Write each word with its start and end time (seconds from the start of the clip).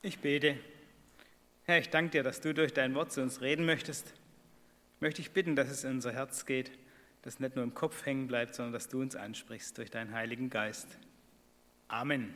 Ich 0.00 0.20
bete. 0.20 0.56
Herr, 1.64 1.80
ich 1.80 1.90
danke 1.90 2.10
dir, 2.10 2.22
dass 2.22 2.40
du 2.40 2.54
durch 2.54 2.72
dein 2.72 2.94
Wort 2.94 3.10
zu 3.10 3.20
uns 3.20 3.40
reden 3.40 3.66
möchtest. 3.66 4.06
Ich 4.94 5.00
möchte 5.00 5.20
dich 5.20 5.32
bitten, 5.32 5.56
dass 5.56 5.68
es 5.68 5.82
in 5.82 5.90
unser 5.90 6.12
Herz 6.12 6.46
geht, 6.46 6.70
dass 7.22 7.40
nicht 7.40 7.56
nur 7.56 7.64
im 7.64 7.74
Kopf 7.74 8.06
hängen 8.06 8.28
bleibt, 8.28 8.54
sondern 8.54 8.72
dass 8.72 8.88
du 8.88 9.00
uns 9.00 9.16
ansprichst 9.16 9.76
durch 9.76 9.90
deinen 9.90 10.12
Heiligen 10.12 10.50
Geist. 10.50 10.86
Amen. 11.88 12.32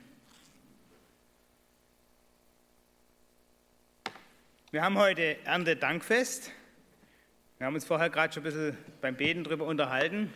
Wir 4.72 4.82
haben 4.82 4.98
heute 4.98 5.36
Erntedankfest. 5.44 6.50
Wir 7.58 7.66
haben 7.68 7.74
uns 7.74 7.84
vorher 7.84 8.10
gerade 8.10 8.34
schon 8.34 8.42
ein 8.42 8.44
bisschen 8.44 8.76
beim 9.00 9.14
Beten 9.14 9.44
darüber 9.44 9.66
unterhalten, 9.66 10.34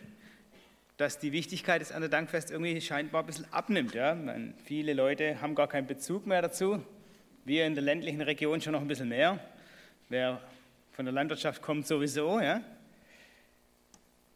dass 0.95 1.19
die 1.19 1.33
Wichtigkeit 1.33 1.81
des 1.81 1.91
Erntedankfests 1.91 2.51
irgendwie 2.51 2.79
scheinbar 2.79 3.23
ein 3.23 3.25
bisschen 3.25 3.51
abnimmt. 3.51 3.95
Ja? 3.95 4.15
Meine, 4.15 4.53
viele 4.63 4.93
Leute 4.93 5.41
haben 5.41 5.55
gar 5.55 5.67
keinen 5.67 5.87
Bezug 5.87 6.25
mehr 6.25 6.41
dazu. 6.41 6.85
Wir 7.47 7.65
in 7.65 7.75
der 7.75 7.83
ländlichen 7.85 8.19
Region 8.19 8.59
schon 8.59 8.73
noch 8.73 8.81
ein 8.81 8.89
bisschen 8.89 9.07
mehr. 9.07 9.39
Wer 10.09 10.41
von 10.91 11.05
der 11.05 11.13
Landwirtschaft 11.13 11.61
kommt 11.61 11.87
sowieso. 11.87 12.41
Ja? 12.41 12.61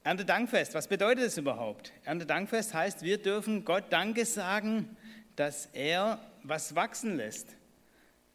Erntedankfest, 0.05 0.73
was 0.75 0.87
bedeutet 0.87 1.25
das 1.25 1.37
überhaupt? 1.37 1.91
Erntedankfest 2.05 2.73
heißt, 2.73 3.03
wir 3.03 3.17
dürfen 3.17 3.65
Gott 3.65 3.83
Danke 3.89 4.23
sagen, 4.23 4.95
dass 5.35 5.65
er 5.73 6.19
was 6.43 6.73
wachsen 6.73 7.17
lässt. 7.17 7.57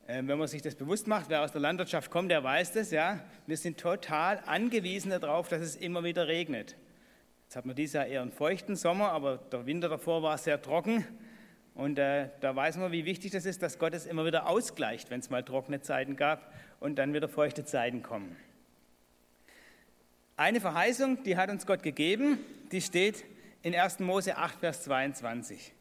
Ähm, 0.09 0.29
wenn 0.29 0.37
man 0.37 0.47
sich 0.47 0.61
das 0.61 0.75
bewusst 0.75 1.07
macht, 1.07 1.31
wer 1.31 1.41
aus 1.41 1.53
der 1.53 1.63
Landwirtschaft 1.63 2.11
kommt, 2.11 2.31
der 2.31 2.45
weiß 2.45 2.75
das, 2.75 2.91
ja. 2.91 3.21
Wir 3.47 3.57
sind 3.57 3.81
total 3.81 4.43
angewiesen 4.45 5.09
darauf, 5.11 5.49
dass 5.49 5.63
es 5.63 5.77
immer 5.77 6.05
wieder 6.05 6.29
regnet. 6.29 6.77
Jetzt 7.45 7.57
hat 7.57 7.65
man 7.65 7.77
dieses 7.77 7.95
Jahr 7.95 8.05
eher 8.05 8.21
einen 8.21 8.31
feuchten 8.31 8.77
Sommer, 8.77 9.11
aber 9.13 9.39
der 9.39 9.65
Winter 9.65 9.89
davor 9.89 10.23
war 10.23 10.37
sehr 10.37 10.61
trocken. 10.61 11.07
Und 11.77 11.99
äh, 11.99 12.31
da 12.41 12.57
weiß 12.57 12.79
man, 12.79 12.91
wie 12.91 13.05
wichtig 13.05 13.33
das 13.33 13.45
ist, 13.45 13.63
dass 13.63 13.79
Gott 13.79 13.93
es 13.93 14.07
immer 14.07 14.25
wieder 14.25 14.49
ausgleicht, 14.49 15.11
wenn 15.11 15.21
es 15.21 15.29
mal 15.29 15.43
trockene 15.43 15.83
Zeiten 15.83 16.17
gab 16.17 16.53
und 16.81 16.97
dann 16.97 17.13
wieder 17.13 17.29
feuchte 17.29 17.65
Zeiten 17.65 18.03
kommen. 18.03 18.35
Eine 20.39 20.61
Verheißung, 20.61 21.23
die 21.23 21.37
hat 21.37 21.51
uns 21.51 21.67
Gott 21.67 21.83
gegeben, 21.83 22.39
die 22.73 22.81
steht 22.81 23.25
in 23.63 23.75
1. 23.75 24.01
Mose 24.01 24.37
8, 24.37 24.59
Vers 24.59 24.85
22. 24.85 25.73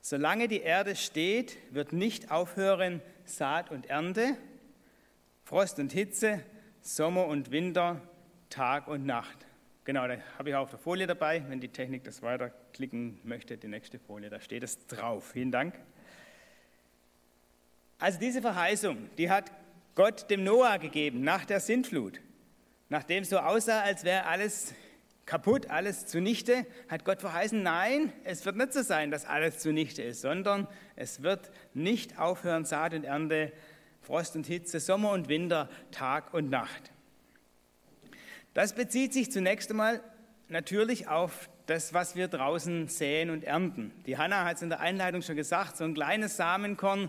Solange 0.00 0.46
die 0.46 0.60
Erde 0.60 0.94
steht, 0.94 1.58
wird 1.72 1.92
nicht 1.92 2.30
aufhören 2.30 3.02
Saat 3.24 3.70
und 3.70 3.90
Ernte, 3.90 4.36
Frost 5.44 5.78
und 5.80 5.92
Hitze, 5.92 6.44
Sommer 6.80 7.26
und 7.26 7.50
Winter, 7.50 8.00
Tag 8.50 8.86
und 8.86 9.04
Nacht. 9.04 9.46
Genau, 9.84 10.06
da 10.06 10.16
habe 10.38 10.50
ich 10.50 10.54
auch 10.54 10.62
auf 10.62 10.70
der 10.70 10.78
Folie 10.78 11.06
dabei, 11.06 11.42
wenn 11.48 11.60
die 11.60 11.68
Technik 11.68 12.04
das 12.04 12.22
weiterklicken 12.22 13.18
möchte, 13.24 13.56
die 13.56 13.68
nächste 13.68 13.98
Folie, 13.98 14.28
da 14.28 14.40
steht 14.40 14.62
es 14.62 14.86
drauf. 14.86 15.30
Vielen 15.32 15.50
Dank. 15.50 15.74
Also 17.98 18.18
diese 18.18 18.40
Verheißung, 18.40 19.10
die 19.16 19.30
hat 19.30 19.50
Gott 19.94 20.30
dem 20.30 20.44
Noah 20.44 20.78
gegeben 20.78 21.22
nach 21.22 21.44
der 21.44 21.60
Sintflut. 21.60 22.20
Nachdem 22.88 23.22
es 23.22 23.30
so 23.30 23.38
aussah, 23.38 23.80
als 23.80 24.04
wäre 24.04 24.26
alles 24.26 24.74
kaputt, 25.26 25.70
alles 25.70 26.06
zunichte, 26.06 26.66
hat 26.88 27.04
Gott 27.04 27.20
verheißen, 27.20 27.62
nein, 27.62 28.12
es 28.24 28.44
wird 28.44 28.56
nicht 28.56 28.72
so 28.72 28.82
sein, 28.82 29.10
dass 29.10 29.26
alles 29.26 29.58
zunichte 29.58 30.02
ist, 30.02 30.22
sondern 30.22 30.66
es 30.96 31.22
wird 31.22 31.50
nicht 31.72 32.18
aufhören, 32.18 32.64
Saat 32.64 32.94
und 32.94 33.04
Ernte, 33.04 33.52
Frost 34.00 34.34
und 34.34 34.46
Hitze, 34.46 34.80
Sommer 34.80 35.12
und 35.12 35.28
Winter, 35.28 35.68
Tag 35.92 36.34
und 36.34 36.50
Nacht. 36.50 36.90
Das 38.52 38.74
bezieht 38.74 39.12
sich 39.12 39.30
zunächst 39.30 39.70
einmal 39.70 40.00
natürlich 40.48 41.06
auf 41.06 41.48
das, 41.66 41.94
was 41.94 42.16
wir 42.16 42.26
draußen 42.26 42.88
säen 42.88 43.30
und 43.30 43.44
ernten. 43.44 43.92
Die 44.06 44.18
Hanna 44.18 44.44
hat 44.44 44.56
es 44.56 44.62
in 44.62 44.70
der 44.70 44.80
Einleitung 44.80 45.22
schon 45.22 45.36
gesagt, 45.36 45.76
so 45.76 45.84
ein 45.84 45.94
kleines 45.94 46.36
Samenkorn, 46.36 47.08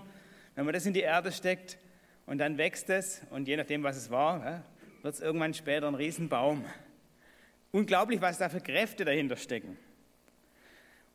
wenn 0.53 0.66
man 0.66 0.73
das 0.73 0.86
in 0.86 0.94
die 0.94 1.00
Erde 1.02 1.31
steckt 1.31 1.80
und 2.28 2.38
dann 2.38 2.59
wächst 2.59 2.92
es 2.92 3.22
und 3.31 3.47
je 3.47 3.58
nachdem, 3.58 3.81
was 3.81 3.97
es 3.97 4.12
war, 4.12 4.64
wird 5.02 5.16
es 5.16 5.19
irgendwann 5.19 5.56
später 5.56 5.88
ein 5.88 5.95
Riesenbaum. 5.95 6.64
Unglaublich, 7.72 8.22
was 8.22 8.38
da 8.38 8.50
für 8.50 8.62
Kräfte 8.62 9.03
dahinter 9.03 9.35
stecken. 9.35 9.78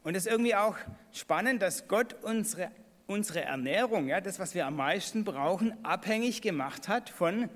Und 0.03 0.17
es 0.17 0.27
ist 0.27 0.33
irgendwie 0.33 0.57
auch 0.57 0.77
spannend, 1.13 1.63
dass 1.63 1.87
Gott 1.87 2.17
unsere, 2.23 2.73
unsere 3.07 3.43
Ernährung, 3.43 4.09
ja, 4.09 4.21
das, 4.21 4.41
was 4.41 4.55
wir 4.55 4.67
am 4.67 4.77
meisten 4.77 5.25
brauchen, 5.25 5.77
abhängig 5.85 6.43
gemacht 6.43 6.89
hat 6.89 7.11
von 7.11 7.49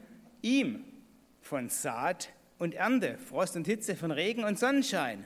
ihm, 0.43 0.85
von 1.41 1.69
Saat, 1.69 2.31
und 2.61 2.75
Ernte, 2.75 3.17
Frost 3.17 3.57
und 3.57 3.67
Hitze, 3.67 3.97
von 3.97 4.11
Regen 4.11 4.45
und 4.45 4.59
Sonnenschein. 4.59 5.25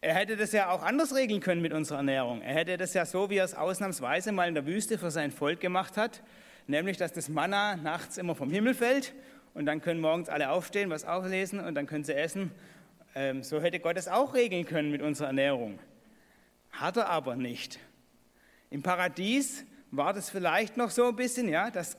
Er 0.00 0.14
hätte 0.14 0.36
das 0.36 0.52
ja 0.52 0.70
auch 0.70 0.82
anders 0.82 1.14
regeln 1.14 1.40
können 1.40 1.60
mit 1.60 1.74
unserer 1.74 1.98
Ernährung. 1.98 2.40
Er 2.40 2.54
hätte 2.54 2.78
das 2.78 2.94
ja 2.94 3.04
so, 3.04 3.28
wie 3.28 3.36
er 3.36 3.44
es 3.44 3.54
ausnahmsweise 3.54 4.32
mal 4.32 4.48
in 4.48 4.54
der 4.54 4.64
Wüste 4.64 4.96
für 4.96 5.10
sein 5.10 5.30
Volk 5.30 5.60
gemacht 5.60 5.98
hat, 5.98 6.22
nämlich 6.66 6.96
dass 6.96 7.12
das 7.12 7.28
Manna 7.28 7.76
nachts 7.76 8.16
immer 8.16 8.34
vom 8.34 8.50
Himmel 8.50 8.72
fällt 8.72 9.12
und 9.52 9.66
dann 9.66 9.82
können 9.82 10.00
morgens 10.00 10.30
alle 10.30 10.50
aufstehen, 10.50 10.88
was 10.88 11.04
auflesen 11.04 11.60
und 11.60 11.74
dann 11.74 11.86
können 11.86 12.04
sie 12.04 12.14
essen. 12.14 12.52
Ähm, 13.14 13.42
so 13.42 13.60
hätte 13.60 13.78
Gott 13.78 13.98
es 13.98 14.08
auch 14.08 14.32
regeln 14.32 14.64
können 14.64 14.90
mit 14.90 15.02
unserer 15.02 15.26
Ernährung. 15.26 15.78
Hat 16.70 16.96
er 16.96 17.10
aber 17.10 17.36
nicht. 17.36 17.78
Im 18.70 18.82
Paradies 18.82 19.66
war 19.90 20.14
das 20.14 20.30
vielleicht 20.30 20.78
noch 20.78 20.90
so 20.90 21.08
ein 21.08 21.16
bisschen, 21.16 21.50
ja, 21.50 21.70
dass 21.70 21.98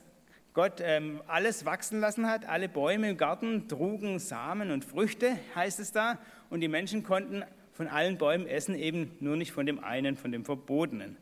Gott 0.52 0.80
ähm, 0.82 1.22
alles 1.28 1.64
wachsen 1.64 2.00
lassen 2.00 2.26
hat, 2.26 2.44
alle 2.44 2.68
Bäume 2.68 3.10
im 3.10 3.16
Garten 3.16 3.68
trugen 3.68 4.18
Samen 4.18 4.70
und 4.72 4.84
Früchte, 4.84 5.38
heißt 5.54 5.78
es 5.78 5.92
da, 5.92 6.18
und 6.48 6.60
die 6.60 6.68
Menschen 6.68 7.04
konnten 7.04 7.44
von 7.72 7.86
allen 7.86 8.18
Bäumen 8.18 8.46
essen, 8.46 8.74
eben 8.74 9.16
nur 9.20 9.36
nicht 9.36 9.52
von 9.52 9.64
dem 9.64 9.82
einen, 9.82 10.16
von 10.16 10.32
dem 10.32 10.44
Verbotenen. 10.44 11.16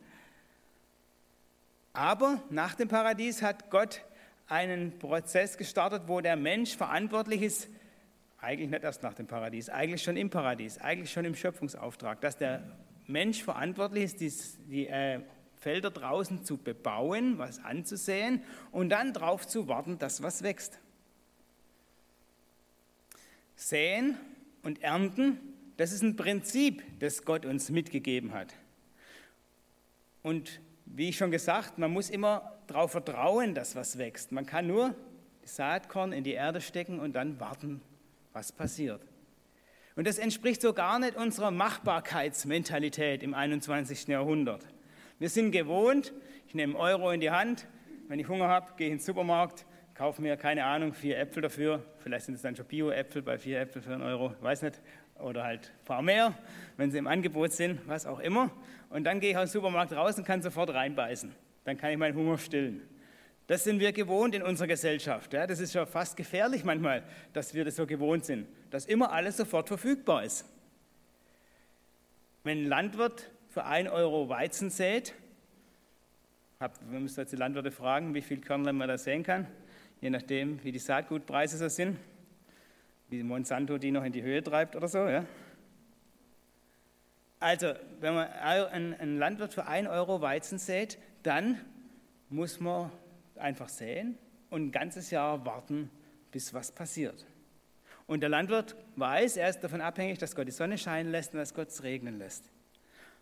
Aber 1.92 2.42
nach 2.48 2.74
dem 2.74 2.88
Paradies 2.88 3.42
hat 3.42 3.70
Gott 3.70 4.02
einen 4.46 4.98
Prozess 4.98 5.58
gestartet, 5.58 6.04
wo 6.06 6.20
der 6.20 6.36
Mensch 6.36 6.76
verantwortlich 6.76 7.42
ist, 7.42 7.68
eigentlich 8.40 8.70
nicht 8.70 8.82
erst 8.82 9.02
nach 9.02 9.14
dem 9.14 9.26
Paradies, 9.26 9.68
eigentlich 9.68 10.02
schon 10.02 10.16
im 10.16 10.30
Paradies, 10.30 10.78
eigentlich 10.78 11.12
schon 11.12 11.24
im 11.24 11.34
Schöpfungsauftrag, 11.34 12.20
dass 12.20 12.36
der 12.36 12.62
Mensch 13.06 13.42
verantwortlich 13.42 14.04
ist, 14.04 14.20
die, 14.20 14.32
die 14.70 14.86
äh, 14.86 15.20
Felder 15.60 15.90
draußen 15.90 16.44
zu 16.44 16.56
bebauen, 16.56 17.38
was 17.38 17.64
anzusehen 17.64 18.42
und 18.70 18.90
dann 18.90 19.12
darauf 19.12 19.46
zu 19.46 19.68
warten, 19.68 19.98
dass 19.98 20.22
was 20.22 20.42
wächst. 20.42 20.78
Säen 23.56 24.16
und 24.62 24.82
Ernten, 24.82 25.38
das 25.76 25.92
ist 25.92 26.02
ein 26.02 26.16
Prinzip, 26.16 26.82
das 27.00 27.24
Gott 27.24 27.44
uns 27.44 27.70
mitgegeben 27.70 28.32
hat. 28.32 28.54
Und 30.22 30.60
wie 30.86 31.08
ich 31.08 31.16
schon 31.16 31.30
gesagt, 31.30 31.78
man 31.78 31.92
muss 31.92 32.10
immer 32.10 32.58
darauf 32.66 32.92
vertrauen, 32.92 33.54
dass 33.54 33.76
was 33.76 33.98
wächst. 33.98 34.32
Man 34.32 34.46
kann 34.46 34.66
nur 34.66 34.94
Saatkorn 35.44 36.12
in 36.12 36.24
die 36.24 36.32
Erde 36.32 36.60
stecken 36.60 37.00
und 37.00 37.14
dann 37.14 37.40
warten, 37.40 37.80
was 38.32 38.52
passiert. 38.52 39.00
Und 39.96 40.06
das 40.06 40.18
entspricht 40.18 40.62
so 40.62 40.72
gar 40.72 40.98
nicht 41.00 41.16
unserer 41.16 41.50
Machbarkeitsmentalität 41.50 43.22
im 43.22 43.34
21. 43.34 44.06
Jahrhundert. 44.06 44.64
Wir 45.18 45.28
sind 45.28 45.50
gewohnt, 45.50 46.12
ich 46.46 46.54
nehme 46.54 46.76
Euro 46.76 47.10
in 47.10 47.20
die 47.20 47.30
Hand, 47.30 47.66
wenn 48.06 48.20
ich 48.20 48.28
Hunger 48.28 48.46
habe, 48.46 48.72
gehe 48.76 48.86
ich 48.86 48.92
ins 48.92 49.04
Supermarkt, 49.04 49.66
kaufe 49.94 50.22
mir, 50.22 50.36
keine 50.36 50.64
Ahnung, 50.64 50.94
vier 50.94 51.18
Äpfel 51.18 51.42
dafür. 51.42 51.84
Vielleicht 51.98 52.26
sind 52.26 52.34
es 52.34 52.42
dann 52.42 52.54
schon 52.54 52.66
Bio-Äpfel 52.66 53.22
bei 53.22 53.36
vier 53.36 53.60
Äpfel 53.60 53.82
für 53.82 53.92
einen 53.94 54.02
Euro, 54.02 54.32
weiß 54.40 54.62
nicht. 54.62 54.80
Oder 55.18 55.42
halt 55.42 55.72
ein 55.76 55.84
paar 55.84 56.02
mehr, 56.02 56.38
wenn 56.76 56.92
sie 56.92 56.98
im 56.98 57.08
Angebot 57.08 57.50
sind, 57.50 57.80
was 57.88 58.06
auch 58.06 58.20
immer. 58.20 58.52
Und 58.90 59.02
dann 59.02 59.18
gehe 59.18 59.32
ich 59.32 59.36
aus 59.36 59.50
dem 59.50 59.60
Supermarkt 59.60 59.92
raus 59.92 60.16
und 60.16 60.24
kann 60.24 60.40
sofort 60.40 60.72
reinbeißen. 60.72 61.34
Dann 61.64 61.76
kann 61.76 61.90
ich 61.90 61.98
meinen 61.98 62.14
Hunger 62.14 62.38
stillen. 62.38 62.88
Das 63.48 63.64
sind 63.64 63.80
wir 63.80 63.90
gewohnt 63.92 64.36
in 64.36 64.42
unserer 64.42 64.68
Gesellschaft. 64.68 65.32
Ja, 65.32 65.48
das 65.48 65.58
ist 65.58 65.72
schon 65.72 65.86
fast 65.88 66.16
gefährlich 66.16 66.62
manchmal, 66.62 67.02
dass 67.32 67.54
wir 67.54 67.64
das 67.64 67.74
so 67.74 67.86
gewohnt 67.86 68.24
sind, 68.24 68.46
dass 68.70 68.86
immer 68.86 69.10
alles 69.10 69.36
sofort 69.36 69.66
verfügbar 69.66 70.22
ist. 70.22 70.44
Wenn 72.44 72.58
ein 72.58 72.66
Landwirt 72.66 73.30
für 73.58 73.64
1 73.64 73.90
Euro 73.90 74.28
Weizen 74.28 74.70
sät, 74.70 75.14
wir 76.60 77.00
müssen 77.00 77.18
jetzt 77.18 77.32
die 77.32 77.36
Landwirte 77.36 77.72
fragen, 77.72 78.14
wie 78.14 78.22
viel 78.22 78.40
Körner 78.40 78.72
man 78.72 78.86
da 78.86 78.96
säen 78.96 79.24
kann, 79.24 79.48
je 80.00 80.10
nachdem, 80.10 80.62
wie 80.62 80.70
die 80.70 80.78
Saatgutpreise 80.78 81.58
so 81.58 81.68
sind, 81.68 81.98
wie 83.08 83.20
Monsanto 83.24 83.76
die 83.78 83.90
noch 83.90 84.04
in 84.04 84.12
die 84.12 84.22
Höhe 84.22 84.44
treibt 84.44 84.76
oder 84.76 84.86
so. 84.86 84.98
Ja. 85.08 85.24
Also, 87.40 87.74
wenn 87.98 88.14
man 88.14 88.28
einen 88.28 89.18
Landwirt 89.18 89.54
für 89.54 89.66
1 89.66 89.88
Euro 89.88 90.20
Weizen 90.20 90.60
sät, 90.60 90.96
dann 91.24 91.60
muss 92.28 92.60
man 92.60 92.92
einfach 93.34 93.68
säen 93.68 94.16
und 94.50 94.66
ein 94.66 94.70
ganzes 94.70 95.10
Jahr 95.10 95.44
warten, 95.44 95.90
bis 96.30 96.54
was 96.54 96.70
passiert. 96.70 97.26
Und 98.06 98.20
der 98.20 98.28
Landwirt 98.28 98.76
weiß, 98.94 99.36
er 99.36 99.48
ist 99.48 99.64
davon 99.64 99.80
abhängig, 99.80 100.18
dass 100.18 100.36
Gott 100.36 100.46
die 100.46 100.52
Sonne 100.52 100.78
scheinen 100.78 101.10
lässt 101.10 101.32
und 101.32 101.40
dass 101.40 101.54
Gott 101.54 101.70
es 101.70 101.82
regnen 101.82 102.18
lässt. 102.20 102.52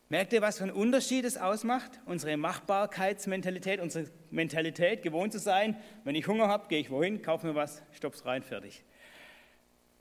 Merkt 0.09 0.33
ihr, 0.33 0.41
was 0.41 0.59
für 0.59 0.65
einen 0.65 0.73
Unterschied 0.73 1.25
es 1.25 1.37
ausmacht? 1.37 2.01
Unsere 2.07 2.37
Machbarkeitsmentalität, 2.37 3.81
unsere 3.81 4.07
Mentalität, 4.31 5.03
gewohnt 5.03 5.33
zu 5.33 5.41
sein, 5.41 5.77
wenn 6.05 6.15
ich 6.15 6.29
Hunger 6.29 6.47
habe, 6.47 6.69
gehe 6.69 6.79
ich 6.79 6.91
wohin, 6.91 7.23
kaufe 7.23 7.49
mir 7.49 7.57
was, 7.57 7.83
stopp's 7.93 8.25
rein, 8.25 8.45
fertig. 8.45 8.85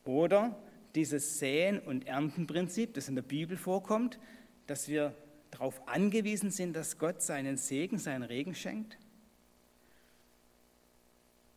Oder 0.04 0.56
dieses 0.94 1.40
Säen- 1.40 1.80
und 1.80 2.08
Erntenprinzip, 2.08 2.94
das 2.94 3.10
in 3.10 3.16
der 3.16 3.24
Bibel 3.24 3.58
vorkommt, 3.58 4.20
dass 4.68 4.88
wir 4.88 5.16
darauf 5.50 5.88
angewiesen 5.88 6.52
sind, 6.52 6.76
dass 6.76 7.00
Gott 7.00 7.24
seinen 7.24 7.58
Segen, 7.58 7.98
seinen 7.98 8.24
Regen 8.24 8.54
schenkt. 8.54 9.00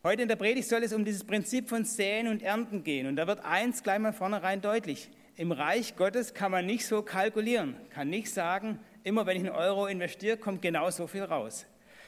Heute 0.03 0.23
in 0.23 0.29
der 0.29 0.37
Predigt 0.37 0.69
soll 0.69 0.83
es 0.85 0.95
um 0.95 1.05
dieses 1.05 1.25
Prinzip 1.25 1.69
von 1.69 1.85
Säen 1.85 2.29
und 2.29 2.43
Ernten 2.43 2.83
gehen. 2.83 3.07
Und 3.07 3.17
da 3.17 3.27
wird 3.27 3.45
eins 3.45 3.83
gleich 3.83 3.99
mal 3.99 4.13
vornherein 4.13 4.63
deutlich. 4.63 5.11
Im 5.39 5.53
Reich 5.53 5.95
Gottes 5.95 6.35
kann 6.35 6.51
man 6.51 6.67
nicht 6.67 6.85
so 6.85 7.01
kalkulieren, 7.01 7.77
kann 7.91 8.11
nicht 8.11 8.29
sagen, 8.29 8.81
immer 9.05 9.25
wenn 9.25 9.37
ich 9.37 9.45
einen 9.45 9.55
Euro 9.55 9.87
investiere, 9.87 10.37
kommt 10.37 10.63
genau 10.63 10.91
so 10.91 11.07
viel 11.07 11.23
raus. 11.23 11.65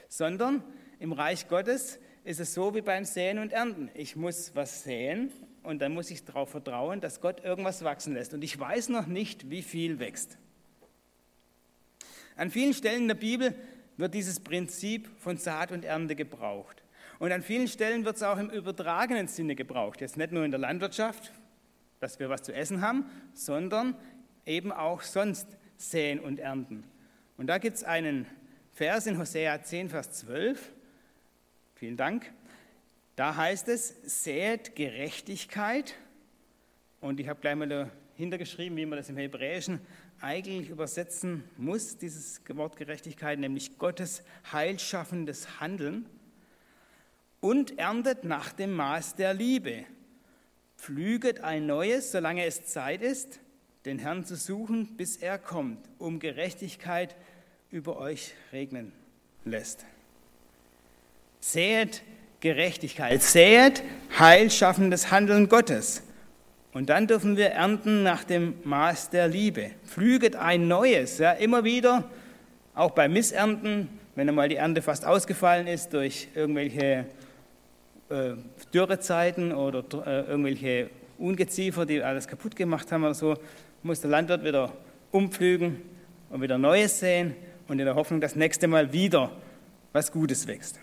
Sondern 0.08 0.64
im 0.98 1.12
Reich 1.12 1.46
Gottes 1.46 2.00
ist 2.24 2.40
es 2.40 2.54
so 2.54 2.74
wie 2.74 2.80
beim 2.80 3.04
Säen 3.04 3.38
und 3.38 3.52
Ernten. 3.52 3.88
Ich 3.94 4.16
muss 4.16 4.56
was 4.56 4.82
säen 4.82 5.30
und 5.62 5.80
dann 5.80 5.94
muss 5.94 6.10
ich 6.10 6.24
darauf 6.24 6.50
vertrauen, 6.50 7.00
dass 7.00 7.20
Gott 7.20 7.44
irgendwas 7.44 7.84
wachsen 7.84 8.14
lässt. 8.14 8.34
Und 8.34 8.42
ich 8.42 8.58
weiß 8.58 8.88
noch 8.88 9.06
nicht, 9.06 9.48
wie 9.48 9.62
viel 9.62 10.00
wächst. 10.00 10.36
An 12.34 12.50
vielen 12.50 12.74
Stellen 12.74 13.02
in 13.02 13.08
der 13.08 13.14
Bibel 13.14 13.54
wird 13.96 14.12
dieses 14.12 14.40
Prinzip 14.40 15.08
von 15.18 15.36
Saat 15.36 15.70
und 15.70 15.84
Ernte 15.84 16.16
gebraucht. 16.16 16.82
Und 17.20 17.30
an 17.30 17.42
vielen 17.42 17.68
Stellen 17.68 18.04
wird 18.04 18.16
es 18.16 18.24
auch 18.24 18.38
im 18.38 18.50
übertragenen 18.50 19.28
Sinne 19.28 19.54
gebraucht. 19.54 20.00
Jetzt 20.00 20.16
nicht 20.16 20.32
nur 20.32 20.44
in 20.44 20.50
der 20.50 20.58
Landwirtschaft, 20.58 21.30
dass 22.00 22.18
wir 22.18 22.28
was 22.28 22.42
zu 22.42 22.52
essen 22.52 22.80
haben, 22.80 23.04
sondern 23.34 23.94
eben 24.46 24.72
auch 24.72 25.02
sonst 25.02 25.46
säen 25.76 26.18
und 26.18 26.38
ernten. 26.38 26.84
Und 27.36 27.46
da 27.46 27.58
gibt 27.58 27.76
es 27.76 27.84
einen 27.84 28.26
Vers 28.72 29.06
in 29.06 29.18
Hosea 29.18 29.62
10, 29.62 29.90
Vers 29.90 30.10
12. 30.12 30.72
Vielen 31.74 31.96
Dank. 31.96 32.32
Da 33.16 33.36
heißt 33.36 33.68
es, 33.68 33.94
säet 34.04 34.74
Gerechtigkeit. 34.74 35.94
Und 37.00 37.20
ich 37.20 37.28
habe 37.28 37.40
gleich 37.40 37.56
mal 37.56 37.68
dahinter 37.68 38.38
geschrieben, 38.38 38.76
wie 38.76 38.86
man 38.86 38.98
das 38.98 39.08
im 39.08 39.16
Hebräischen 39.16 39.80
eigentlich 40.20 40.68
übersetzen 40.68 41.44
muss, 41.56 41.96
dieses 41.96 42.40
Wort 42.48 42.76
Gerechtigkeit, 42.76 43.38
nämlich 43.38 43.78
Gottes 43.78 44.22
heilschaffendes 44.52 45.60
Handeln. 45.60 46.06
Und 47.40 47.78
erntet 47.78 48.24
nach 48.24 48.52
dem 48.52 48.72
Maß 48.72 49.14
der 49.14 49.32
Liebe. 49.32 49.86
Pflüget 50.80 51.44
ein 51.44 51.66
neues, 51.66 52.10
solange 52.10 52.46
es 52.46 52.64
Zeit 52.64 53.02
ist, 53.02 53.38
den 53.84 53.98
Herrn 53.98 54.24
zu 54.24 54.34
suchen, 54.34 54.96
bis 54.96 55.18
er 55.18 55.36
kommt, 55.36 55.78
um 55.98 56.20
Gerechtigkeit 56.20 57.14
über 57.70 57.98
euch 57.98 58.32
regnen 58.50 58.92
lässt. 59.44 59.84
Säet 61.40 62.02
Gerechtigkeit, 62.40 63.22
säet 63.22 63.82
heilschaffendes 64.18 65.10
Handeln 65.10 65.50
Gottes. 65.50 66.02
Und 66.72 66.88
dann 66.88 67.06
dürfen 67.06 67.36
wir 67.36 67.48
ernten 67.48 68.02
nach 68.02 68.24
dem 68.24 68.54
Maß 68.64 69.10
der 69.10 69.28
Liebe. 69.28 69.72
Pflüget 69.84 70.34
ein 70.34 70.66
neues, 70.66 71.18
ja, 71.18 71.32
immer 71.32 71.62
wieder, 71.64 72.08
auch 72.74 72.92
bei 72.92 73.06
Missernten, 73.06 73.88
wenn 74.14 74.30
einmal 74.30 74.48
die 74.48 74.56
Ernte 74.56 74.80
fast 74.80 75.04
ausgefallen 75.04 75.66
ist 75.66 75.92
durch 75.92 76.28
irgendwelche 76.34 77.04
äh, 78.10 78.34
Dürrezeiten 78.74 79.52
oder 79.52 79.84
äh, 80.06 80.22
irgendwelche 80.28 80.90
Ungeziefer, 81.18 81.86
die 81.86 82.02
alles 82.02 82.26
kaputt 82.26 82.56
gemacht 82.56 82.90
haben 82.92 83.04
oder 83.04 83.14
so, 83.14 83.36
muss 83.82 84.00
der 84.00 84.10
Landwirt 84.10 84.44
wieder 84.44 84.72
umpflügen 85.10 85.80
und 86.28 86.42
wieder 86.42 86.58
Neues 86.58 87.00
säen 87.00 87.34
und 87.68 87.78
in 87.78 87.84
der 87.84 87.94
Hoffnung, 87.94 88.20
dass 88.20 88.36
nächste 88.36 88.66
Mal 88.66 88.92
wieder 88.92 89.30
was 89.92 90.12
Gutes 90.12 90.46
wächst. 90.46 90.78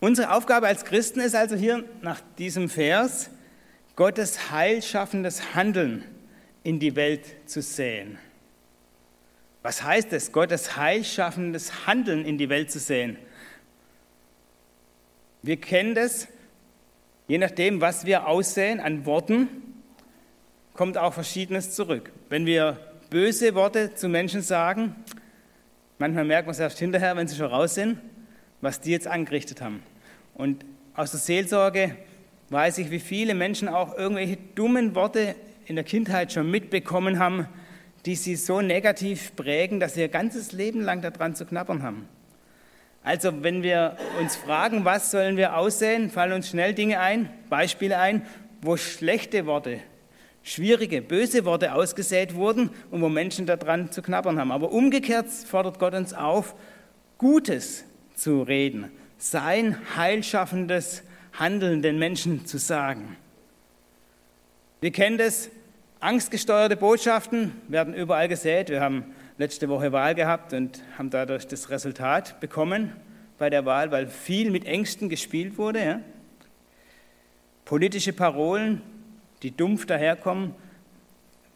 Unsere 0.00 0.32
Aufgabe 0.32 0.66
als 0.66 0.84
Christen 0.84 1.20
ist 1.20 1.34
also 1.34 1.56
hier 1.56 1.84
nach 2.00 2.20
diesem 2.38 2.68
Vers, 2.68 3.30
Gottes 3.96 4.50
heilschaffendes 4.50 5.54
Handeln 5.54 6.04
in 6.62 6.78
die 6.78 6.96
Welt 6.96 7.26
zu 7.46 7.60
sehen. 7.60 8.18
Was 9.62 9.82
heißt 9.82 10.12
es, 10.14 10.32
Gottes 10.32 10.76
heilschaffendes 10.76 11.86
Handeln 11.86 12.24
in 12.24 12.38
die 12.38 12.48
Welt 12.48 12.70
zu 12.70 12.78
sehen? 12.78 13.18
Wir 15.42 15.56
kennen 15.56 15.94
das, 15.94 16.28
je 17.26 17.38
nachdem, 17.38 17.80
was 17.80 18.04
wir 18.04 18.26
aussehen 18.26 18.78
an 18.78 19.06
Worten, 19.06 19.48
kommt 20.74 20.98
auch 20.98 21.14
Verschiedenes 21.14 21.74
zurück. 21.74 22.12
Wenn 22.28 22.44
wir 22.44 22.78
böse 23.08 23.54
Worte 23.54 23.94
zu 23.94 24.08
Menschen 24.08 24.42
sagen, 24.42 24.94
manchmal 25.98 26.24
merkt 26.24 26.46
man 26.46 26.52
es 26.52 26.60
erst 26.60 26.78
hinterher, 26.78 27.16
wenn 27.16 27.26
sie 27.26 27.36
schon 27.36 27.46
raus 27.46 27.74
sind, 27.74 27.98
was 28.60 28.80
die 28.80 28.90
jetzt 28.90 29.06
angerichtet 29.06 29.62
haben. 29.62 29.82
Und 30.34 30.64
aus 30.94 31.12
der 31.12 31.20
Seelsorge 31.20 31.96
weiß 32.50 32.78
ich, 32.78 32.90
wie 32.90 33.00
viele 33.00 33.34
Menschen 33.34 33.68
auch 33.68 33.96
irgendwelche 33.96 34.36
dummen 34.54 34.94
Worte 34.94 35.34
in 35.66 35.76
der 35.76 35.84
Kindheit 35.84 36.32
schon 36.32 36.50
mitbekommen 36.50 37.18
haben, 37.18 37.46
die 38.06 38.14
sie 38.14 38.36
so 38.36 38.60
negativ 38.60 39.34
prägen, 39.36 39.80
dass 39.80 39.94
sie 39.94 40.00
ihr 40.00 40.08
ganzes 40.08 40.52
Leben 40.52 40.82
lang 40.82 41.00
daran 41.00 41.34
zu 41.34 41.46
knabbern 41.46 41.82
haben. 41.82 42.08
Also 43.02 43.42
wenn 43.42 43.62
wir 43.62 43.96
uns 44.20 44.36
fragen, 44.36 44.84
was 44.84 45.10
sollen 45.10 45.36
wir 45.36 45.56
aussehen, 45.56 46.10
fallen 46.10 46.32
uns 46.32 46.50
schnell 46.50 46.74
Dinge 46.74 47.00
ein, 47.00 47.30
Beispiele 47.48 47.98
ein, 47.98 48.26
wo 48.60 48.76
schlechte 48.76 49.46
Worte, 49.46 49.80
schwierige, 50.42 51.00
böse 51.00 51.44
Worte 51.44 51.74
ausgesät 51.74 52.34
wurden 52.34 52.70
und 52.90 53.00
wo 53.00 53.08
Menschen 53.08 53.46
daran 53.46 53.90
zu 53.90 54.02
knabbern 54.02 54.38
haben. 54.38 54.52
Aber 54.52 54.70
umgekehrt 54.70 55.28
fordert 55.28 55.78
Gott 55.78 55.94
uns 55.94 56.12
auf, 56.12 56.54
Gutes 57.16 57.84
zu 58.14 58.42
reden, 58.42 58.90
sein 59.18 59.76
heilschaffendes 59.96 61.02
Handeln 61.32 61.82
den 61.82 61.98
Menschen 61.98 62.46
zu 62.46 62.58
sagen. 62.58 63.16
Wir 64.80 64.90
kennen 64.90 65.18
das, 65.18 65.50
angstgesteuerte 66.00 66.76
Botschaften 66.76 67.52
werden 67.68 67.94
überall 67.94 68.28
gesät. 68.28 68.70
Wir 68.70 68.80
haben 68.80 69.04
letzte 69.40 69.70
Woche 69.70 69.90
Wahl 69.90 70.14
gehabt 70.14 70.52
und 70.52 70.82
haben 70.98 71.08
dadurch 71.08 71.46
das 71.46 71.70
Resultat 71.70 72.40
bekommen 72.40 72.92
bei 73.38 73.48
der 73.48 73.64
Wahl, 73.64 73.90
weil 73.90 74.06
viel 74.06 74.50
mit 74.50 74.66
Ängsten 74.66 75.08
gespielt 75.08 75.56
wurde. 75.56 75.82
Ja. 75.82 76.00
Politische 77.64 78.12
Parolen, 78.12 78.82
die 79.42 79.50
dumpf 79.50 79.86
daherkommen, 79.86 80.54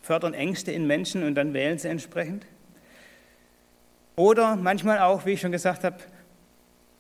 fördern 0.01 0.33
Ängste 0.33 0.73
in 0.73 0.87
Menschen 0.87 1.25
und 1.25 1.35
dann 1.35 1.53
wählen 1.53 1.77
sie 1.77 1.89
entsprechend. 1.89 2.47
Oder 4.17 4.57
manchmal 4.57 5.01
auch, 5.01 5.27
wie 5.27 5.33
ich 5.33 5.43
schon 5.43 5.53
gesagt 5.53 5.85
habe, 5.85 5.99